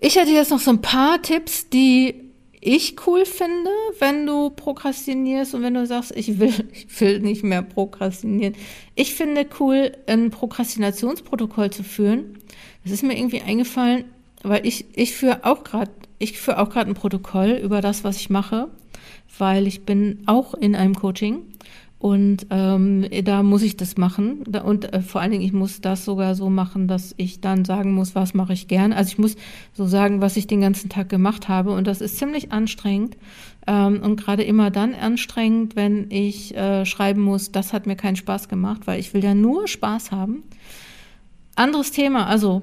Ich 0.00 0.16
hätte 0.16 0.32
jetzt 0.32 0.50
noch 0.50 0.58
so 0.58 0.72
ein 0.72 0.82
paar 0.82 1.22
Tipps, 1.22 1.68
die 1.68 2.14
ich 2.60 2.96
cool 3.06 3.24
finde, 3.24 3.70
wenn 3.98 4.24
du 4.24 4.50
prokrastinierst 4.50 5.54
und 5.54 5.62
wenn 5.62 5.74
du 5.74 5.84
sagst, 5.84 6.12
ich 6.16 6.38
will, 6.38 6.52
ich 6.72 7.00
will 7.00 7.20
nicht 7.20 7.44
mehr 7.44 7.62
prokrastinieren. 7.62 8.54
Ich 8.94 9.14
finde 9.14 9.46
cool, 9.60 9.92
ein 10.06 10.30
Prokrastinationsprotokoll 10.30 11.70
zu 11.70 11.84
führen. 11.84 12.38
Das 12.82 12.92
ist 12.92 13.02
mir 13.02 13.16
irgendwie 13.16 13.42
eingefallen, 13.42 14.04
weil 14.42 14.66
ich, 14.66 14.86
ich 14.94 15.14
führe 15.14 15.44
auch 15.44 15.64
gerade, 15.64 15.90
ich 16.18 16.38
führe 16.38 16.58
auch 16.58 16.70
gerade 16.70 16.90
ein 16.90 16.94
Protokoll 16.94 17.60
über 17.62 17.80
das, 17.80 18.04
was 18.04 18.16
ich 18.16 18.30
mache, 18.30 18.68
weil 19.38 19.66
ich 19.66 19.84
bin 19.84 20.22
auch 20.26 20.54
in 20.54 20.74
einem 20.76 20.94
Coaching 20.94 21.42
und 22.02 22.48
ähm, 22.50 23.06
da 23.22 23.44
muss 23.44 23.62
ich 23.62 23.76
das 23.76 23.96
machen. 23.96 24.42
Und 24.64 24.92
äh, 24.92 25.02
vor 25.02 25.20
allen 25.20 25.30
Dingen, 25.30 25.44
ich 25.44 25.52
muss 25.52 25.80
das 25.80 26.04
sogar 26.04 26.34
so 26.34 26.50
machen, 26.50 26.88
dass 26.88 27.14
ich 27.16 27.40
dann 27.40 27.64
sagen 27.64 27.92
muss, 27.92 28.16
was 28.16 28.34
mache 28.34 28.54
ich 28.54 28.66
gern. 28.66 28.92
Also 28.92 29.12
ich 29.12 29.18
muss 29.18 29.36
so 29.72 29.86
sagen, 29.86 30.20
was 30.20 30.36
ich 30.36 30.48
den 30.48 30.62
ganzen 30.62 30.88
Tag 30.88 31.08
gemacht 31.08 31.48
habe. 31.48 31.70
Und 31.70 31.86
das 31.86 32.00
ist 32.00 32.18
ziemlich 32.18 32.50
anstrengend. 32.50 33.16
Ähm, 33.68 34.00
und 34.02 34.16
gerade 34.16 34.42
immer 34.42 34.72
dann 34.72 34.96
anstrengend, 34.96 35.76
wenn 35.76 36.10
ich 36.10 36.56
äh, 36.56 36.84
schreiben 36.86 37.20
muss, 37.20 37.52
das 37.52 37.72
hat 37.72 37.86
mir 37.86 37.94
keinen 37.94 38.16
Spaß 38.16 38.48
gemacht, 38.48 38.80
weil 38.86 38.98
ich 38.98 39.14
will 39.14 39.22
ja 39.22 39.36
nur 39.36 39.68
Spaß 39.68 40.10
haben. 40.10 40.42
Anderes 41.54 41.92
Thema, 41.92 42.26
also 42.26 42.62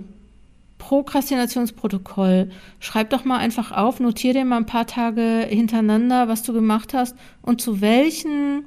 Prokrastinationsprotokoll. 0.80 2.50
Schreib 2.80 3.12
doch 3.12 3.24
mal 3.24 3.38
einfach 3.38 3.72
auf, 3.72 4.00
notier 4.00 4.34
dir 4.34 4.46
mal 4.46 4.58
ein 4.58 4.66
paar 4.66 4.88
Tage 4.88 5.46
hintereinander, 5.48 6.28
was 6.28 6.42
du 6.42 6.54
gemacht 6.54 6.96
hast 6.96 7.16
und 7.44 7.62
zu 7.62 7.82
welchen 7.82 8.66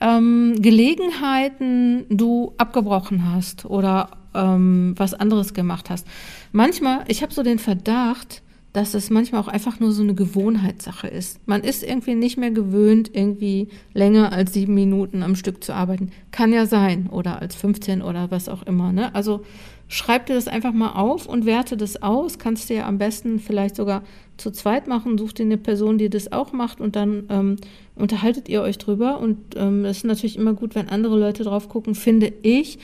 ähm, 0.00 0.54
Gelegenheiten 0.58 2.06
du 2.08 2.54
abgebrochen 2.56 3.30
hast 3.30 3.66
oder 3.66 4.10
ähm, 4.34 4.94
was 4.96 5.12
anderes 5.12 5.52
gemacht 5.52 5.90
hast. 5.90 6.06
Manchmal, 6.52 7.04
ich 7.08 7.22
habe 7.22 7.34
so 7.34 7.42
den 7.42 7.58
Verdacht, 7.58 8.42
dass 8.72 8.94
es 8.94 9.10
manchmal 9.10 9.40
auch 9.40 9.48
einfach 9.48 9.80
nur 9.80 9.92
so 9.92 10.02
eine 10.02 10.14
Gewohnheitssache 10.14 11.08
ist. 11.08 11.46
Man 11.46 11.62
ist 11.62 11.82
irgendwie 11.82 12.14
nicht 12.14 12.38
mehr 12.38 12.52
gewöhnt, 12.52 13.10
irgendwie 13.12 13.68
länger 13.94 14.32
als 14.32 14.52
sieben 14.52 14.74
Minuten 14.74 15.24
am 15.24 15.34
Stück 15.34 15.64
zu 15.64 15.74
arbeiten. 15.74 16.12
Kann 16.30 16.52
ja 16.52 16.66
sein. 16.66 17.08
Oder 17.08 17.42
als 17.42 17.56
15 17.56 18.00
oder 18.00 18.30
was 18.30 18.48
auch 18.48 18.62
immer. 18.62 18.92
Ne? 18.92 19.12
Also 19.14 19.44
schreib 19.90 20.24
dir 20.24 20.34
das 20.34 20.48
einfach 20.48 20.72
mal 20.72 20.92
auf 20.92 21.26
und 21.26 21.44
werte 21.44 21.76
das 21.76 22.02
aus. 22.02 22.38
Kannst 22.38 22.70
du 22.70 22.74
ja 22.74 22.86
am 22.86 22.96
besten 22.96 23.38
vielleicht 23.38 23.76
sogar 23.76 24.02
zu 24.38 24.50
zweit 24.50 24.88
machen. 24.88 25.18
Such 25.18 25.32
dir 25.32 25.44
eine 25.44 25.58
Person, 25.58 25.98
die 25.98 26.08
das 26.08 26.32
auch 26.32 26.52
macht 26.52 26.80
und 26.80 26.96
dann 26.96 27.24
ähm, 27.28 27.56
unterhaltet 27.94 28.48
ihr 28.48 28.62
euch 28.62 28.78
drüber. 28.78 29.20
Und 29.20 29.36
ähm, 29.56 29.84
es 29.84 29.98
ist 29.98 30.04
natürlich 30.04 30.38
immer 30.38 30.54
gut, 30.54 30.74
wenn 30.74 30.88
andere 30.88 31.18
Leute 31.18 31.44
drauf 31.44 31.68
gucken, 31.68 31.94
finde 31.94 32.32
ich 32.40 32.78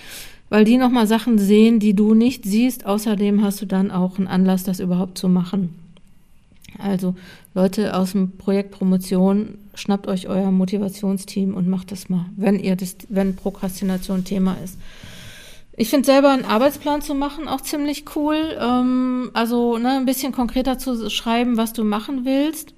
weil 0.49 0.65
die 0.65 0.77
nochmal 0.77 1.07
Sachen 1.07 1.39
sehen, 1.39 1.81
die 1.81 1.95
du 1.95 2.15
nicht 2.15 2.45
siehst. 2.45 2.87
Außerdem 2.87 3.43
hast 3.43 3.61
du 3.61 3.67
dann 3.67 3.91
auch 3.91 4.19
einen 4.19 4.29
Anlass, 4.29 4.65
das 4.65 4.81
überhaupt 4.81 5.19
zu 5.19 5.29
machen. 5.29 5.75
Also 6.79 7.15
Leute 7.55 7.97
aus 7.97 8.13
dem 8.13 8.33
Projekt 8.33 8.71
Promotion, 8.71 9.59
schnappt 9.75 10.07
euch 10.09 10.29
euer 10.29 10.51
Motivationsteam 10.51 11.55
und 11.55 11.69
macht 11.69 11.91
das 11.91 12.09
mal, 12.09 12.27
wenn 12.37 12.59
ihr 12.59 12.77
das, 12.77 12.97
wenn 13.09 13.35
Prokrastination 13.35 14.25
Thema 14.25 14.57
ist. 14.63 14.79
Ich 15.77 15.91
finde 15.91 16.07
selber 16.07 16.31
einen 16.31 16.47
Arbeitsplan 16.47 17.03
zu 17.03 17.15
machen 17.15 17.49
auch 17.49 17.61
ziemlich 17.61 18.05
cool. 18.17 18.57
Ähm, 18.59 19.31
also 19.35 19.77
ne, 19.77 19.91
ein 19.91 20.07
bisschen 20.07 20.33
konkreter 20.33 20.79
zu 20.79 21.11
schreiben, 21.11 21.59
was 21.59 21.75
du 21.75 21.85
machen 21.85 22.25
willst. 22.25 22.75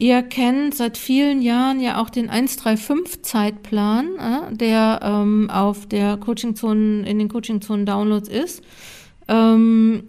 Ihr 0.00 0.22
kennt 0.22 0.76
seit 0.76 0.96
vielen 0.96 1.42
Jahren 1.42 1.80
ja 1.80 2.00
auch 2.00 2.10
den 2.10 2.30
135-Zeitplan, 2.30 4.06
äh, 4.16 4.54
der 4.54 5.00
ähm, 5.02 5.50
auf 5.50 5.86
der 5.86 6.18
Coaching-Zonen, 6.18 7.04
in 7.04 7.18
den 7.18 7.28
Coaching-Zonen-Downloads 7.28 8.28
ist. 8.28 8.62
Ähm, 9.26 10.04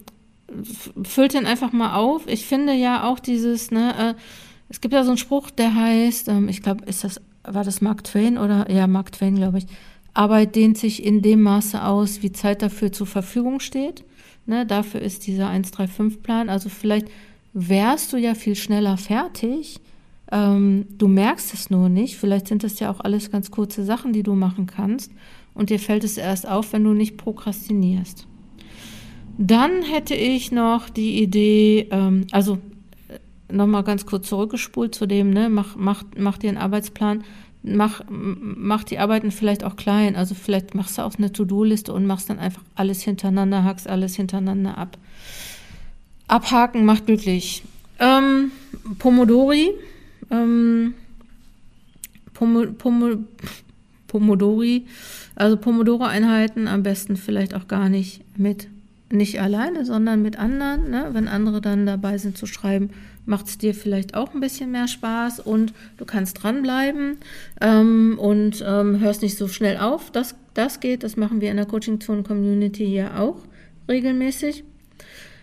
füllt 1.03 1.33
den 1.33 1.47
einfach 1.47 1.71
mal 1.71 1.95
auf. 1.95 2.27
Ich 2.27 2.45
finde 2.45 2.73
ja 2.73 3.03
auch 3.09 3.19
dieses, 3.19 3.71
ne, 3.71 3.95
äh, 3.97 4.13
es 4.67 4.81
gibt 4.81 4.93
ja 4.93 5.03
so 5.03 5.09
einen 5.09 5.17
Spruch, 5.17 5.49
der 5.49 5.73
heißt, 5.73 6.27
ähm, 6.27 6.49
ich 6.49 6.61
glaube, 6.61 6.85
ist 6.85 7.03
das, 7.03 7.19
war 7.43 7.63
das 7.63 7.81
Mark 7.81 8.03
Twain 8.03 8.37
oder, 8.37 8.69
ja, 8.69 8.85
Mark 8.85 9.11
Twain, 9.13 9.35
glaube 9.35 9.57
ich. 9.57 9.65
Arbeit 10.19 10.57
dehnt 10.57 10.77
sich 10.77 11.05
in 11.05 11.21
dem 11.21 11.41
Maße 11.43 11.81
aus, 11.81 12.21
wie 12.21 12.33
Zeit 12.33 12.61
dafür 12.61 12.91
zur 12.91 13.07
Verfügung 13.07 13.61
steht. 13.61 14.03
Ne, 14.45 14.65
dafür 14.65 15.01
ist 15.01 15.25
dieser 15.27 15.49
135-Plan. 15.49 16.49
Also 16.49 16.67
vielleicht 16.67 17.07
wärst 17.53 18.11
du 18.11 18.17
ja 18.17 18.35
viel 18.35 18.55
schneller 18.55 18.97
fertig. 18.97 19.79
Ähm, 20.29 20.87
du 20.97 21.07
merkst 21.07 21.53
es 21.53 21.69
nur 21.69 21.87
nicht. 21.87 22.17
Vielleicht 22.17 22.49
sind 22.49 22.65
das 22.65 22.81
ja 22.81 22.91
auch 22.91 22.99
alles 22.99 23.31
ganz 23.31 23.49
kurze 23.49 23.85
Sachen, 23.85 24.11
die 24.11 24.23
du 24.23 24.35
machen 24.35 24.65
kannst. 24.65 25.13
Und 25.53 25.69
dir 25.69 25.79
fällt 25.79 26.03
es 26.03 26.17
erst 26.17 26.49
auf, 26.49 26.73
wenn 26.73 26.83
du 26.83 26.93
nicht 26.93 27.15
prokrastinierst. 27.15 28.27
Dann 29.37 29.83
hätte 29.83 30.15
ich 30.15 30.51
noch 30.51 30.89
die 30.89 31.23
Idee, 31.23 31.87
ähm, 31.91 32.27
also 32.31 32.57
nochmal 33.49 33.83
ganz 33.83 34.05
kurz 34.05 34.27
zurückgespult 34.27 34.93
zu 34.95 35.05
dem, 35.05 35.31
ne, 35.31 35.49
mach, 35.49 35.77
mach, 35.77 36.03
mach 36.17 36.37
dir 36.37 36.49
einen 36.49 36.57
Arbeitsplan, 36.57 37.23
mach, 37.63 38.01
mach 38.09 38.83
die 38.83 38.99
Arbeiten 38.99 39.31
vielleicht 39.31 39.63
auch 39.63 39.75
klein. 39.75 40.15
Also 40.15 40.35
vielleicht 40.35 40.75
machst 40.75 40.97
du 40.97 41.03
auch 41.03 41.15
eine 41.17 41.31
To-Do-Liste 41.31 41.93
und 41.93 42.05
machst 42.05 42.29
dann 42.29 42.39
einfach 42.39 42.63
alles 42.75 43.01
hintereinander, 43.01 43.63
hackst 43.63 43.87
alles 43.87 44.15
hintereinander 44.15 44.77
ab. 44.77 44.97
Abhaken 46.27 46.85
macht 46.85 47.07
glücklich. 47.07 47.63
Ähm, 47.99 48.51
Pomodori. 48.99 49.71
Ähm, 50.31 50.93
Pomo, 52.39 52.67
Pomo, 52.71 53.17
Pomodori, 54.07 54.85
also 55.35 55.57
Pomodoro-Einheiten 55.57 56.69
am 56.69 56.83
besten 56.83 57.17
vielleicht 57.17 57.53
auch 57.53 57.67
gar 57.67 57.89
nicht 57.89 58.21
mit, 58.37 58.69
nicht 59.11 59.41
alleine, 59.41 59.85
sondern 59.85 60.21
mit 60.21 60.39
anderen. 60.39 60.89
Ne? 60.89 61.09
Wenn 61.11 61.27
andere 61.27 61.59
dann 61.59 61.85
dabei 61.85 62.17
sind 62.17 62.37
zu 62.37 62.45
schreiben, 62.45 62.91
macht 63.29 63.47
es 63.47 63.57
dir 63.59 63.75
vielleicht 63.75 64.15
auch 64.15 64.33
ein 64.33 64.39
bisschen 64.39 64.71
mehr 64.71 64.87
Spaß 64.87 65.39
und 65.39 65.71
du 65.97 66.05
kannst 66.05 66.43
dranbleiben 66.43 67.17
ähm, 67.61 68.17
und 68.19 68.63
ähm, 68.67 68.99
hörst 68.99 69.21
nicht 69.21 69.37
so 69.37 69.47
schnell 69.47 69.77
auf. 69.77 70.11
Das, 70.11 70.35
das 70.55 70.79
geht, 70.79 71.03
das 71.03 71.15
machen 71.15 71.39
wir 71.39 71.51
in 71.51 71.57
der 71.57 71.67
Coaching-Zone-Community 71.67 72.85
hier 72.85 73.19
auch 73.19 73.37
regelmäßig. 73.87 74.63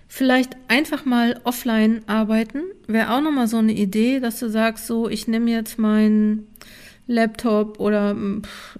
Vielleicht 0.09 0.57
einfach 0.68 1.05
mal 1.05 1.40
offline 1.44 2.03
arbeiten, 2.07 2.62
wäre 2.88 3.14
auch 3.14 3.20
nochmal 3.20 3.46
so 3.46 3.59
eine 3.59 3.72
Idee, 3.72 4.20
dass 4.20 4.40
du 4.40 4.51
sagst, 4.51 4.87
so, 4.87 5.09
ich 5.09 5.29
nehme 5.29 5.51
jetzt 5.51 5.79
meinen 5.79 6.49
Laptop 7.07 7.79
oder 7.79 8.16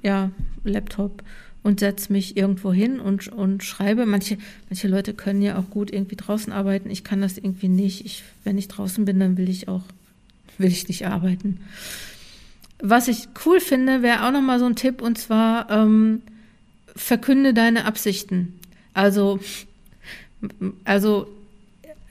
ja, 0.03 0.31
Laptop 0.65 1.23
und 1.67 1.81
setze 1.81 2.13
mich 2.13 2.37
irgendwo 2.37 2.73
hin 2.73 3.01
und, 3.01 3.27
und 3.27 3.65
schreibe. 3.65 4.07
Manche, 4.07 4.39
manche 4.71 4.87
Leute 4.87 5.15
können 5.15 5.43
ja 5.43 5.59
auch 5.59 5.69
gut 5.69 5.93
irgendwie 5.93 6.15
draußen 6.15 6.53
arbeiten. 6.53 6.91
Ich 6.91 7.03
kann 7.03 7.21
das 7.21 7.39
irgendwie 7.39 7.67
nicht. 7.67 8.07
Ich, 8.07 8.23
wenn 8.45 8.57
ich 8.57 8.69
draußen 8.69 9.05
bin, 9.05 9.19
dann 9.19 9.37
will 9.37 9.49
ich 9.49 9.67
auch, 9.67 9.83
will 10.59 10.71
ich 10.71 10.87
nicht 10.87 11.09
arbeiten. 11.09 11.59
Was 12.79 13.09
ich 13.09 13.27
cool 13.45 13.59
finde, 13.59 14.03
wäre 14.03 14.25
auch 14.25 14.31
nochmal 14.31 14.61
so 14.61 14.67
ein 14.67 14.77
Tipp 14.77 15.03
und 15.03 15.19
zwar 15.19 15.69
ähm, 15.69 16.23
verkünde 16.95 17.53
deine 17.53 17.85
Absichten. 17.85 18.55
Also, 18.95 19.41
also 20.85 21.27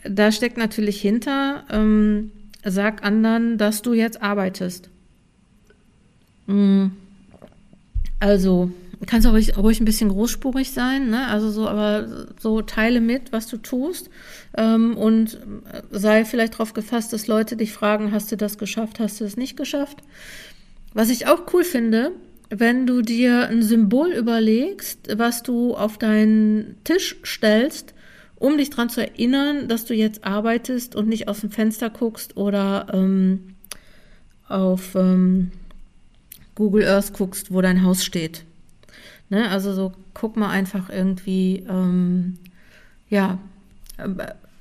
da 0.04 0.34
steckt 0.34 0.58
natürlich 0.58 1.00
hinter, 1.00 1.64
ähm, 1.72 2.32
sag 2.66 3.06
anderen, 3.06 3.58
dass 3.58 3.82
du 3.82 3.94
jetzt 3.94 4.22
arbeitest. 4.22 4.90
Mm. 6.48 6.88
Also, 8.20 8.72
kannst 9.06 9.28
auch 9.28 9.34
ruhig, 9.34 9.58
ruhig 9.58 9.80
ein 9.80 9.86
bisschen 9.86 10.10
großspurig 10.10 10.72
sein, 10.72 11.10
ne? 11.10 11.28
Also 11.28 11.52
so, 11.52 11.68
aber 11.68 12.28
so 12.40 12.62
teile 12.62 13.02
mit, 13.02 13.32
was 13.32 13.48
du 13.48 13.58
tust 13.58 14.10
ähm, 14.58 14.98
und 14.98 15.40
sei 15.92 16.26
vielleicht 16.26 16.54
darauf 16.54 16.74
gefasst, 16.74 17.14
dass 17.14 17.28
Leute 17.28 17.58
dich 17.58 17.72
fragen, 17.72 18.12
hast 18.12 18.32
du 18.32 18.38
das 18.38 18.58
geschafft, 18.58 19.00
hast 19.00 19.20
du 19.20 19.26
es 19.26 19.38
nicht 19.38 19.58
geschafft? 19.58 19.98
Was 20.94 21.10
ich 21.10 21.28
auch 21.28 21.54
cool 21.54 21.64
finde, 21.64 22.12
wenn 22.50 22.86
du 22.86 23.02
dir 23.02 23.48
ein 23.48 23.64
Symbol 23.64 24.12
überlegst, 24.12 25.18
was 25.18 25.44
du 25.44 25.76
auf 25.76 25.98
deinen 25.98 26.78
Tisch 26.84 27.18
stellst, 27.26 27.94
um 28.36 28.58
dich 28.58 28.70
daran 28.70 28.90
zu 28.90 29.02
erinnern, 29.02 29.68
dass 29.68 29.86
du 29.86 29.94
jetzt 29.94 30.24
arbeitest 30.24 30.96
und 30.96 31.08
nicht 31.08 31.28
aus 31.28 31.42
dem 31.42 31.52
Fenster 31.52 31.90
guckst 31.90 32.38
oder 32.38 32.88
ähm, 32.94 33.56
auf 34.48 34.96
ähm, 34.96 35.52
Google 36.54 36.88
Earth 36.88 37.14
guckst, 37.14 37.52
wo 37.52 37.62
dein 37.62 37.84
Haus 37.84 38.06
steht. 38.06 38.46
Ne? 39.30 39.50
Also 39.50 39.74
so 39.74 39.94
guck 40.14 40.38
mal 40.38 40.50
einfach 40.50 40.90
irgendwie, 40.90 41.66
ähm, 41.70 42.38
ja, 43.10 43.40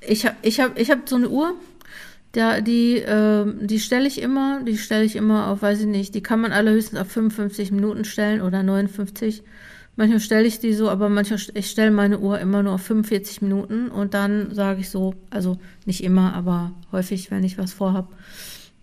ich 0.01 0.25
habe 0.25 0.35
ich 0.41 0.59
hab, 0.59 0.79
ich 0.79 0.91
hab 0.91 1.07
so 1.07 1.15
eine 1.15 1.29
Uhr, 1.29 1.53
der, 2.35 2.61
die, 2.61 2.97
äh, 2.97 3.45
die 3.61 3.79
stelle 3.79 4.07
ich 4.07 4.21
immer, 4.21 4.61
die 4.63 4.77
stelle 4.77 5.05
ich 5.05 5.15
immer 5.15 5.47
auf, 5.47 5.61
weiß 5.61 5.81
ich 5.81 5.87
nicht, 5.87 6.15
die 6.15 6.21
kann 6.23 6.41
man 6.41 6.51
allerhöchstens 6.51 6.99
auf 6.99 7.09
55 7.09 7.71
Minuten 7.71 8.05
stellen 8.05 8.41
oder 8.41 8.61
59. 8.63 9.43
Manchmal 9.97 10.19
stelle 10.19 10.45
ich 10.45 10.59
die 10.59 10.73
so, 10.73 10.89
aber 10.89 11.07
manchmal, 11.07 11.39
ich 11.53 11.69
stelle 11.69 11.91
meine 11.91 12.19
Uhr 12.19 12.39
immer 12.39 12.61
nur 12.61 12.73
auf 12.73 12.81
45 12.81 13.41
Minuten 13.41 13.87
und 13.87 14.13
dann 14.13 14.53
sage 14.53 14.81
ich 14.81 14.89
so, 14.89 15.13
also 15.29 15.57
nicht 15.85 16.03
immer, 16.03 16.33
aber 16.33 16.73
häufig, 16.91 17.31
wenn 17.31 17.45
ich 17.45 17.57
was 17.57 17.71
vorhab, 17.71 18.11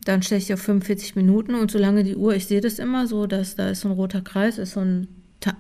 dann 0.05 0.23
stelle 0.23 0.39
ich 0.39 0.47
die 0.47 0.55
auf 0.55 0.63
45 0.63 1.15
Minuten 1.15 1.55
und 1.55 1.71
solange 1.71 2.03
die 2.03 2.17
Uhr, 2.17 2.35
ich 2.35 2.47
sehe 2.47 2.63
das 2.63 2.79
immer 2.79 3.07
so, 3.07 3.27
dass 3.27 3.57
da 3.57 3.69
ist 3.69 3.83
so 3.83 3.89
ein 3.89 3.95
roter 3.95 4.23
Kreis, 4.23 4.57
ist 4.57 4.73
so 4.73 4.81
ein 4.81 5.07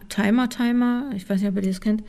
Timer-Timer, 0.08 1.10
ich 1.14 1.28
weiß 1.28 1.40
nicht, 1.40 1.50
ob 1.50 1.56
ihr 1.56 1.62
das 1.62 1.80
kennt. 1.80 2.02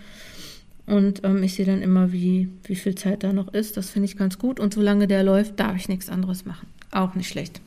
Und 0.85 1.23
ähm, 1.23 1.41
ich 1.43 1.55
sehe 1.55 1.65
dann 1.65 1.81
immer, 1.81 2.11
wie, 2.11 2.49
wie 2.65 2.75
viel 2.75 2.95
Zeit 2.95 3.23
da 3.23 3.31
noch 3.31 3.53
ist. 3.53 3.77
Das 3.77 3.89
finde 3.89 4.05
ich 4.05 4.17
ganz 4.17 4.37
gut. 4.37 4.59
Und 4.59 4.73
solange 4.73 5.07
der 5.07 5.23
läuft, 5.23 5.59
darf 5.59 5.75
ich 5.77 5.87
nichts 5.87 6.09
anderes 6.09 6.45
machen. 6.45 6.67
Auch 6.91 7.15
nicht 7.15 7.29
schlecht. 7.29 7.61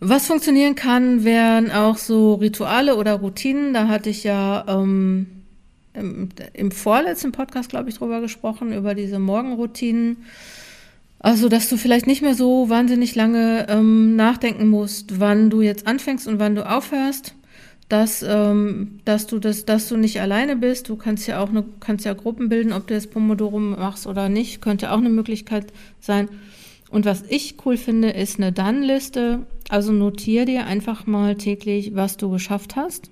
Was 0.00 0.26
funktionieren 0.26 0.74
kann, 0.74 1.24
wären 1.24 1.70
auch 1.70 1.98
so 1.98 2.34
Rituale 2.34 2.96
oder 2.96 3.14
Routinen. 3.14 3.74
Da 3.74 3.86
hatte 3.86 4.10
ich 4.10 4.24
ja 4.24 4.64
ähm, 4.66 5.26
im, 5.94 6.30
im 6.52 6.70
vorletzten 6.72 7.32
Podcast, 7.32 7.68
glaube 7.68 7.90
ich, 7.90 7.98
drüber 7.98 8.20
gesprochen, 8.20 8.72
über 8.72 8.94
diese 8.94 9.18
Morgenroutinen. 9.18 10.16
Also, 11.20 11.50
dass 11.50 11.68
du 11.68 11.76
vielleicht 11.76 12.06
nicht 12.06 12.22
mehr 12.22 12.34
so 12.34 12.70
wahnsinnig 12.70 13.14
lange 13.14 13.66
ähm, 13.68 14.16
nachdenken 14.16 14.68
musst, 14.68 15.20
wann 15.20 15.50
du 15.50 15.60
jetzt 15.60 15.86
anfängst 15.86 16.26
und 16.26 16.38
wann 16.38 16.54
du 16.54 16.68
aufhörst 16.68 17.34
dass, 17.90 18.22
ähm, 18.22 19.00
dass 19.04 19.26
du 19.26 19.40
das, 19.40 19.66
dass 19.66 19.88
du 19.88 19.96
nicht 19.96 20.20
alleine 20.20 20.56
bist. 20.56 20.88
Du 20.88 20.96
kannst 20.96 21.26
ja 21.26 21.42
auch 21.42 21.50
eine, 21.50 21.64
kannst 21.80 22.04
ja 22.06 22.14
Gruppen 22.14 22.48
bilden, 22.48 22.72
ob 22.72 22.86
du 22.86 22.94
jetzt 22.94 23.10
Pomodoro 23.10 23.58
machst 23.58 24.06
oder 24.06 24.28
nicht, 24.28 24.62
könnte 24.62 24.92
auch 24.92 24.98
eine 24.98 25.10
Möglichkeit 25.10 25.66
sein. 25.98 26.28
Und 26.88 27.04
was 27.04 27.24
ich 27.28 27.56
cool 27.66 27.76
finde, 27.76 28.10
ist 28.10 28.38
eine 28.38 28.52
Dann-Liste. 28.52 29.40
Also 29.68 29.92
notier 29.92 30.44
dir 30.44 30.66
einfach 30.66 31.06
mal 31.06 31.34
täglich, 31.34 31.94
was 31.94 32.16
du 32.16 32.30
geschafft 32.30 32.76
hast. 32.76 33.10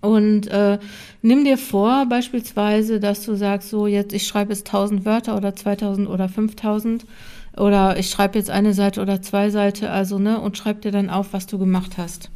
Und 0.00 0.46
äh, 0.46 0.78
nimm 1.22 1.44
dir 1.44 1.58
vor, 1.58 2.06
beispielsweise, 2.06 3.00
dass 3.00 3.24
du 3.24 3.34
sagst, 3.34 3.70
so 3.70 3.88
jetzt, 3.88 4.12
ich 4.12 4.28
schreibe 4.28 4.52
jetzt 4.52 4.68
1000 4.68 5.04
Wörter 5.04 5.36
oder 5.36 5.56
2000 5.56 6.08
oder 6.08 6.28
5000 6.28 7.06
oder 7.56 7.98
ich 7.98 8.08
schreibe 8.08 8.38
jetzt 8.38 8.50
eine 8.50 8.72
Seite 8.72 9.02
oder 9.02 9.20
zwei 9.20 9.50
Seiten, 9.50 9.86
also 9.86 10.20
ne, 10.20 10.40
und 10.40 10.56
schreib 10.56 10.82
dir 10.82 10.92
dann 10.92 11.10
auf, 11.10 11.32
was 11.32 11.48
du 11.48 11.58
gemacht 11.58 11.98
hast. 11.98 12.30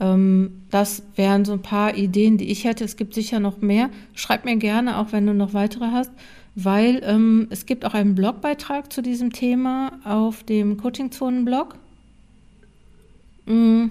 Ähm, 0.00 0.62
das 0.70 1.02
wären 1.16 1.44
so 1.44 1.52
ein 1.52 1.62
paar 1.62 1.96
Ideen, 1.96 2.38
die 2.38 2.50
ich 2.50 2.64
hätte. 2.64 2.84
Es 2.84 2.96
gibt 2.96 3.14
sicher 3.14 3.40
noch 3.40 3.60
mehr. 3.60 3.90
Schreib 4.14 4.44
mir 4.44 4.56
gerne, 4.56 4.98
auch 4.98 5.12
wenn 5.12 5.26
du 5.26 5.34
noch 5.34 5.54
weitere 5.54 5.86
hast, 5.86 6.12
weil 6.54 7.00
ähm, 7.04 7.48
es 7.50 7.66
gibt 7.66 7.84
auch 7.84 7.94
einen 7.94 8.14
Blogbeitrag 8.14 8.92
zu 8.92 9.02
diesem 9.02 9.32
Thema 9.32 9.92
auf 10.04 10.42
dem 10.44 10.76
Coaching-Zonen-Blog. 10.76 11.76
Mm. 13.46 13.86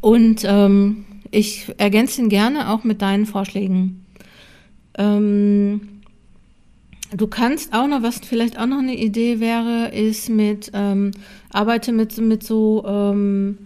Und 0.00 0.42
ähm, 0.44 1.04
ich 1.30 1.72
ergänze 1.78 2.20
ihn 2.20 2.28
gerne 2.28 2.70
auch 2.70 2.82
mit 2.82 3.02
deinen 3.02 3.26
Vorschlägen. 3.26 4.04
Ähm, 4.98 6.02
du 7.16 7.26
kannst 7.28 7.72
auch 7.72 7.86
noch, 7.86 8.02
was 8.02 8.18
vielleicht 8.18 8.58
auch 8.58 8.66
noch 8.66 8.78
eine 8.78 8.96
Idee 8.96 9.38
wäre, 9.38 9.88
ist 9.94 10.28
mit, 10.28 10.72
ähm, 10.74 11.12
arbeite 11.50 11.92
mit, 11.92 12.18
mit 12.18 12.42
so 12.42 12.84
ähm, 12.84 13.58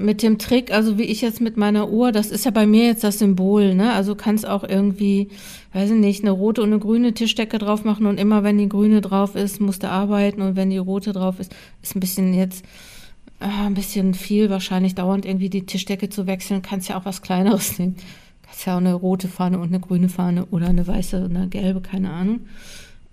mit 0.00 0.22
dem 0.22 0.38
Trick, 0.38 0.72
also 0.72 0.98
wie 0.98 1.04
ich 1.04 1.20
jetzt 1.20 1.40
mit 1.40 1.56
meiner 1.56 1.90
Uhr, 1.90 2.12
das 2.12 2.30
ist 2.30 2.44
ja 2.44 2.50
bei 2.50 2.66
mir 2.66 2.86
jetzt 2.86 3.04
das 3.04 3.18
Symbol, 3.18 3.74
ne? 3.74 3.92
Also 3.92 4.14
kannst 4.14 4.46
auch 4.46 4.64
irgendwie, 4.64 5.28
weiß 5.72 5.90
ich 5.90 5.96
nicht, 5.96 6.22
eine 6.22 6.30
rote 6.30 6.62
und 6.62 6.70
eine 6.70 6.78
grüne 6.78 7.12
Tischdecke 7.14 7.58
drauf 7.58 7.84
machen 7.84 8.06
und 8.06 8.18
immer 8.18 8.42
wenn 8.42 8.58
die 8.58 8.68
grüne 8.68 9.00
drauf 9.00 9.34
ist, 9.34 9.60
musst 9.60 9.82
du 9.82 9.88
arbeiten 9.88 10.42
und 10.42 10.56
wenn 10.56 10.70
die 10.70 10.78
rote 10.78 11.12
drauf 11.12 11.38
ist, 11.38 11.54
ist 11.82 11.94
ein 11.94 12.00
bisschen 12.00 12.34
jetzt 12.34 12.64
äh, 13.40 13.46
ein 13.46 13.74
bisschen 13.74 14.14
viel 14.14 14.50
wahrscheinlich 14.50 14.94
dauernd 14.94 15.26
irgendwie 15.26 15.50
die 15.50 15.66
Tischdecke 15.66 16.08
zu 16.08 16.26
wechseln, 16.26 16.62
kannst 16.62 16.88
ja 16.88 16.98
auch 16.98 17.04
was 17.04 17.22
kleineres 17.22 17.78
nehmen. 17.78 17.96
Kannst 18.42 18.66
ja 18.66 18.74
auch 18.74 18.80
eine 18.80 18.94
rote 18.94 19.28
Fahne 19.28 19.58
und 19.58 19.68
eine 19.68 19.80
grüne 19.80 20.08
Fahne 20.08 20.46
oder 20.46 20.68
eine 20.68 20.86
weiße 20.86 21.24
und 21.24 21.36
eine 21.36 21.48
gelbe, 21.48 21.80
keine 21.80 22.10
Ahnung. 22.10 22.40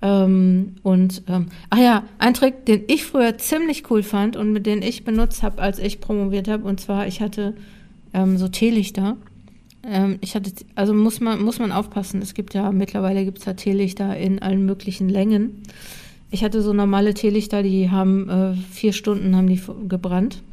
Ähm, 0.01 0.75
und 0.83 1.23
ähm, 1.27 1.47
ach 1.69 1.79
ja, 1.79 2.03
ein 2.19 2.33
Trick, 2.33 2.65
den 2.65 2.83
ich 2.87 3.05
früher 3.05 3.37
ziemlich 3.37 3.89
cool 3.89 4.03
fand 4.03 4.35
und 4.35 4.53
mit 4.53 4.65
den 4.65 4.81
ich 4.81 5.03
benutzt 5.03 5.41
habe, 5.41 5.61
als 5.61 5.79
ich 5.79 5.99
promoviert 5.99 6.47
habe, 6.47 6.65
und 6.65 6.79
zwar 6.79 7.07
ich 7.07 7.21
hatte 7.21 7.55
ähm, 8.13 8.37
so 8.37 8.47
Teelichter. 8.47 9.17
Ähm, 9.83 10.17
ich 10.21 10.35
hatte, 10.35 10.51
also 10.75 10.93
muss 10.93 11.19
man 11.19 11.41
muss 11.41 11.59
man 11.59 11.71
aufpassen. 11.71 12.21
Es 12.21 12.35
gibt 12.35 12.53
ja 12.53 12.71
mittlerweile 12.71 13.25
gibt 13.25 13.39
es 13.39 13.45
da 13.45 13.53
Teelichter 13.53 14.15
in 14.17 14.41
allen 14.41 14.65
möglichen 14.65 15.09
Längen. 15.09 15.63
Ich 16.29 16.43
hatte 16.43 16.61
so 16.61 16.73
normale 16.73 17.13
Teelichter, 17.13 17.63
die 17.63 17.89
haben 17.89 18.29
äh, 18.29 18.53
vier 18.71 18.93
Stunden 18.93 19.35
haben 19.35 19.47
die 19.47 19.61
gebrannt 19.87 20.43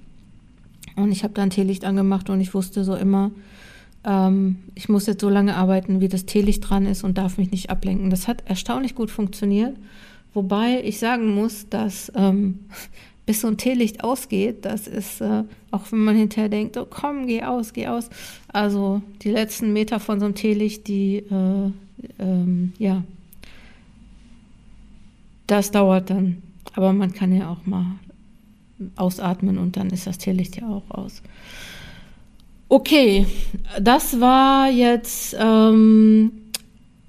und 0.96 1.10
ich 1.10 1.24
habe 1.24 1.34
da 1.34 1.42
ein 1.42 1.50
Teelicht 1.50 1.84
angemacht 1.84 2.30
und 2.30 2.40
ich 2.40 2.54
wusste 2.54 2.84
so 2.84 2.94
immer, 2.94 3.32
ähm, 4.04 4.58
ich 4.74 4.88
muss 4.88 5.06
jetzt 5.06 5.20
so 5.20 5.28
lange 5.28 5.56
arbeiten, 5.56 6.00
wie 6.00 6.08
das 6.08 6.26
Teelicht 6.26 6.68
dran 6.68 6.86
ist 6.86 7.04
und 7.04 7.18
darf 7.18 7.38
mich 7.38 7.50
nicht 7.50 7.70
ablenken. 7.70 8.10
Das 8.10 8.28
hat 8.28 8.42
erstaunlich 8.46 8.94
gut 8.94 9.10
funktioniert. 9.10 9.76
Wobei 10.34 10.82
ich 10.84 10.98
sagen 10.98 11.34
muss, 11.34 11.68
dass 11.68 12.12
ähm, 12.14 12.60
bis 13.26 13.40
so 13.40 13.48
ein 13.48 13.56
Teelicht 13.56 14.04
ausgeht, 14.04 14.64
das 14.64 14.86
ist, 14.86 15.20
äh, 15.20 15.44
auch 15.70 15.90
wenn 15.90 16.00
man 16.00 16.16
hinterher 16.16 16.50
denkt, 16.50 16.76
oh 16.76 16.86
komm, 16.88 17.26
geh 17.26 17.42
aus, 17.42 17.72
geh 17.72 17.86
aus. 17.88 18.10
Also 18.52 19.00
die 19.22 19.30
letzten 19.30 19.72
Meter 19.72 20.00
von 20.00 20.20
so 20.20 20.26
einem 20.26 20.34
Teelicht, 20.34 20.88
die, 20.88 21.16
äh, 21.18 21.70
ähm, 22.18 22.72
ja, 22.78 23.02
Das 25.46 25.70
dauert 25.70 26.10
dann. 26.10 26.42
Aber 26.74 26.92
man 26.92 27.12
kann 27.12 27.34
ja 27.34 27.50
auch 27.50 27.66
mal 27.66 27.86
ausatmen 28.96 29.58
und 29.58 29.76
dann 29.76 29.90
ist 29.90 30.06
das 30.06 30.18
Teelicht 30.18 30.56
ja 30.56 30.68
auch 30.68 30.90
aus. 30.90 31.22
Okay, 32.68 33.26
das 33.80 34.20
war 34.20 34.70
jetzt 34.70 35.36
ähm, 35.38 36.32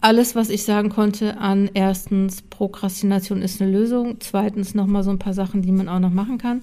alles, 0.01 0.35
was 0.35 0.49
ich 0.49 0.63
sagen 0.63 0.89
konnte 0.89 1.37
an 1.37 1.69
erstens, 1.73 2.41
Prokrastination 2.43 3.41
ist 3.41 3.61
eine 3.61 3.71
Lösung. 3.71 4.17
Zweitens 4.19 4.75
nochmal 4.75 5.03
so 5.03 5.09
ein 5.09 5.19
paar 5.19 5.33
Sachen, 5.33 5.61
die 5.61 5.71
man 5.71 5.89
auch 5.89 5.99
noch 5.99 6.11
machen 6.11 6.37
kann. 6.37 6.61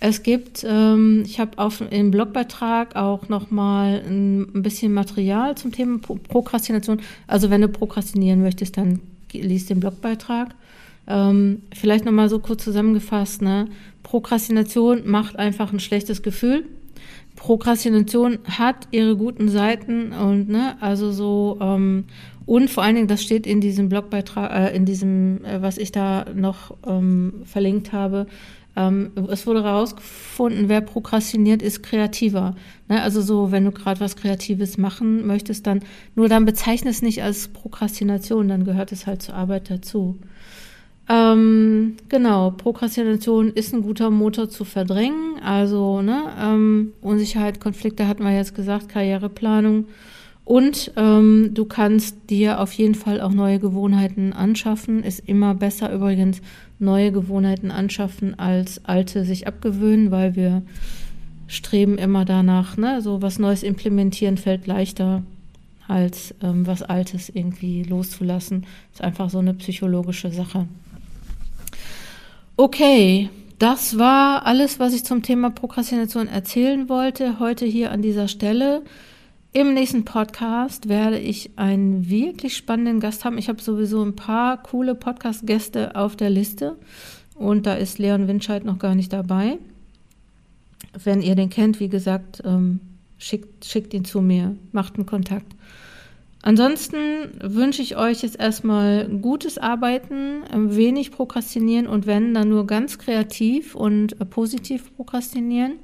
Es 0.00 0.22
gibt, 0.22 0.66
ähm, 0.68 1.22
ich 1.24 1.40
habe 1.40 1.56
auf 1.56 1.82
im 1.90 2.10
Blogbeitrag 2.10 2.94
auch 2.96 3.28
nochmal 3.30 4.02
ein, 4.06 4.42
ein 4.54 4.62
bisschen 4.62 4.92
Material 4.92 5.54
zum 5.54 5.72
Thema 5.72 5.98
Prokrastination. 5.98 7.00
Also 7.26 7.48
wenn 7.48 7.62
du 7.62 7.68
prokrastinieren 7.68 8.42
möchtest, 8.42 8.76
dann 8.76 9.00
liest 9.32 9.70
den 9.70 9.80
Blogbeitrag. 9.80 10.54
Ähm, 11.06 11.62
vielleicht 11.72 12.04
nochmal 12.04 12.28
so 12.28 12.38
kurz 12.38 12.64
zusammengefasst, 12.64 13.40
ne? 13.40 13.68
Prokrastination 14.02 15.02
macht 15.06 15.36
einfach 15.36 15.72
ein 15.72 15.80
schlechtes 15.80 16.22
Gefühl. 16.22 16.64
Prokrastination 17.36 18.38
hat 18.44 18.88
ihre 18.90 19.16
guten 19.16 19.48
Seiten 19.48 20.12
und 20.12 20.48
ne, 20.48 20.76
also 20.80 21.10
so 21.10 21.58
ähm, 21.60 22.04
und 22.46 22.70
vor 22.70 22.82
allen 22.82 22.94
Dingen, 22.94 23.08
das 23.08 23.22
steht 23.22 23.46
in 23.46 23.60
diesem 23.60 23.88
Blogbeitrag, 23.88 24.50
äh, 24.52 24.76
in 24.76 24.84
diesem, 24.84 25.44
äh, 25.44 25.62
was 25.62 25.78
ich 25.78 25.92
da 25.92 26.26
noch 26.34 26.76
ähm, 26.86 27.42
verlinkt 27.44 27.92
habe. 27.92 28.26
Ähm, 28.76 29.12
es 29.30 29.46
wurde 29.46 29.62
herausgefunden, 29.62 30.68
wer 30.68 30.80
prokrastiniert, 30.80 31.62
ist 31.62 31.82
kreativer. 31.82 32.54
Ne? 32.88 33.00
Also 33.00 33.22
so, 33.22 33.52
wenn 33.52 33.64
du 33.64 33.70
gerade 33.70 34.00
was 34.00 34.16
Kreatives 34.16 34.78
machen 34.78 35.26
möchtest, 35.26 35.66
dann 35.66 35.80
nur 36.16 36.28
dann 36.28 36.44
bezeichne 36.44 36.90
es 36.90 37.00
nicht 37.00 37.22
als 37.22 37.48
Prokrastination, 37.48 38.48
dann 38.48 38.64
gehört 38.64 38.92
es 38.92 39.06
halt 39.06 39.22
zur 39.22 39.34
Arbeit 39.34 39.70
dazu. 39.70 40.18
Ähm, 41.08 41.96
genau, 42.08 42.50
Prokrastination 42.50 43.52
ist 43.52 43.74
ein 43.74 43.82
guter 43.82 44.10
Motor 44.10 44.48
zu 44.48 44.64
verdrängen. 44.64 45.38
Also 45.42 46.00
ne, 46.00 46.24
ähm, 46.40 46.92
Unsicherheit, 47.02 47.60
Konflikte 47.60 48.08
hatten 48.08 48.24
wir 48.24 48.34
jetzt 48.34 48.54
gesagt, 48.54 48.88
Karriereplanung. 48.88 49.86
Und 50.46 50.92
ähm, 50.96 51.50
du 51.54 51.64
kannst 51.64 52.16
dir 52.28 52.60
auf 52.60 52.72
jeden 52.72 52.94
Fall 52.94 53.20
auch 53.20 53.32
neue 53.32 53.58
Gewohnheiten 53.58 54.32
anschaffen. 54.32 55.02
Ist 55.02 55.26
immer 55.26 55.54
besser 55.54 55.92
übrigens 55.92 56.42
neue 56.78 57.12
Gewohnheiten 57.12 57.70
anschaffen 57.70 58.38
als 58.38 58.84
alte 58.84 59.24
sich 59.24 59.46
abgewöhnen, 59.46 60.10
weil 60.10 60.36
wir 60.36 60.62
streben 61.46 61.98
immer 61.98 62.24
danach, 62.24 62.76
ne, 62.76 63.00
so 63.00 63.22
was 63.22 63.38
Neues 63.38 63.62
implementieren 63.62 64.36
fällt 64.36 64.66
leichter 64.66 65.22
als 65.86 66.34
ähm, 66.42 66.66
was 66.66 66.82
Altes 66.82 67.28
irgendwie 67.28 67.82
loszulassen. 67.82 68.66
Ist 68.92 69.02
einfach 69.02 69.28
so 69.30 69.38
eine 69.38 69.54
psychologische 69.54 70.30
Sache. 70.30 70.66
Okay, 72.56 73.30
das 73.58 73.98
war 73.98 74.46
alles, 74.46 74.78
was 74.78 74.94
ich 74.94 75.02
zum 75.02 75.24
Thema 75.24 75.50
Prokrastination 75.50 76.28
erzählen 76.28 76.88
wollte, 76.88 77.40
heute 77.40 77.66
hier 77.66 77.90
an 77.90 78.00
dieser 78.00 78.28
Stelle. 78.28 78.82
Im 79.52 79.74
nächsten 79.74 80.04
Podcast 80.04 80.88
werde 80.88 81.18
ich 81.18 81.58
einen 81.58 82.08
wirklich 82.08 82.56
spannenden 82.56 83.00
Gast 83.00 83.24
haben. 83.24 83.38
Ich 83.38 83.48
habe 83.48 83.60
sowieso 83.60 84.04
ein 84.04 84.14
paar 84.14 84.62
coole 84.62 84.94
Podcast-Gäste 84.94 85.96
auf 85.96 86.14
der 86.14 86.30
Liste 86.30 86.76
und 87.34 87.66
da 87.66 87.74
ist 87.74 87.98
Leon 87.98 88.28
Winscheid 88.28 88.64
noch 88.64 88.78
gar 88.78 88.94
nicht 88.94 89.12
dabei. 89.12 89.58
Wenn 91.02 91.22
ihr 91.22 91.34
den 91.34 91.50
kennt, 91.50 91.80
wie 91.80 91.88
gesagt, 91.88 92.40
ähm, 92.44 92.78
schickt, 93.18 93.64
schickt 93.64 93.92
ihn 93.94 94.04
zu 94.04 94.20
mir, 94.20 94.54
macht 94.70 94.94
einen 94.94 95.06
Kontakt. 95.06 95.56
Ansonsten 96.46 97.30
wünsche 97.40 97.80
ich 97.80 97.96
euch 97.96 98.20
jetzt 98.20 98.38
erstmal 98.38 99.08
gutes 99.08 99.56
Arbeiten, 99.56 100.42
wenig 100.52 101.10
prokrastinieren 101.10 101.86
und 101.86 102.06
wenn, 102.06 102.34
dann 102.34 102.50
nur 102.50 102.66
ganz 102.66 102.98
kreativ 102.98 103.74
und 103.74 104.20
äh, 104.20 104.26
positiv 104.26 104.94
prokrastinieren. 104.94 105.76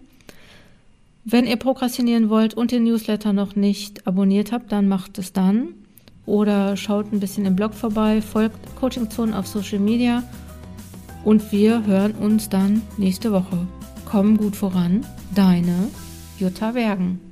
Wenn 1.24 1.46
ihr 1.46 1.56
prokrastinieren 1.56 2.28
wollt 2.28 2.52
und 2.52 2.72
den 2.72 2.84
Newsletter 2.84 3.32
noch 3.32 3.56
nicht 3.56 4.06
abonniert 4.06 4.52
habt, 4.52 4.70
dann 4.70 4.86
macht 4.86 5.16
es 5.16 5.32
dann. 5.32 5.68
Oder 6.26 6.76
schaut 6.76 7.10
ein 7.10 7.20
bisschen 7.20 7.46
im 7.46 7.56
Blog 7.56 7.72
vorbei, 7.72 8.20
folgt 8.20 8.58
Coaching 8.76 9.08
Zone 9.08 9.38
auf 9.38 9.46
Social 9.46 9.78
Media 9.78 10.22
und 11.24 11.52
wir 11.52 11.86
hören 11.86 12.12
uns 12.16 12.50
dann 12.50 12.82
nächste 12.98 13.32
Woche. 13.32 13.66
Komm 14.04 14.36
gut 14.36 14.56
voran, 14.56 15.06
deine 15.34 15.88
Jutta 16.38 16.74
Wergen. 16.74 17.29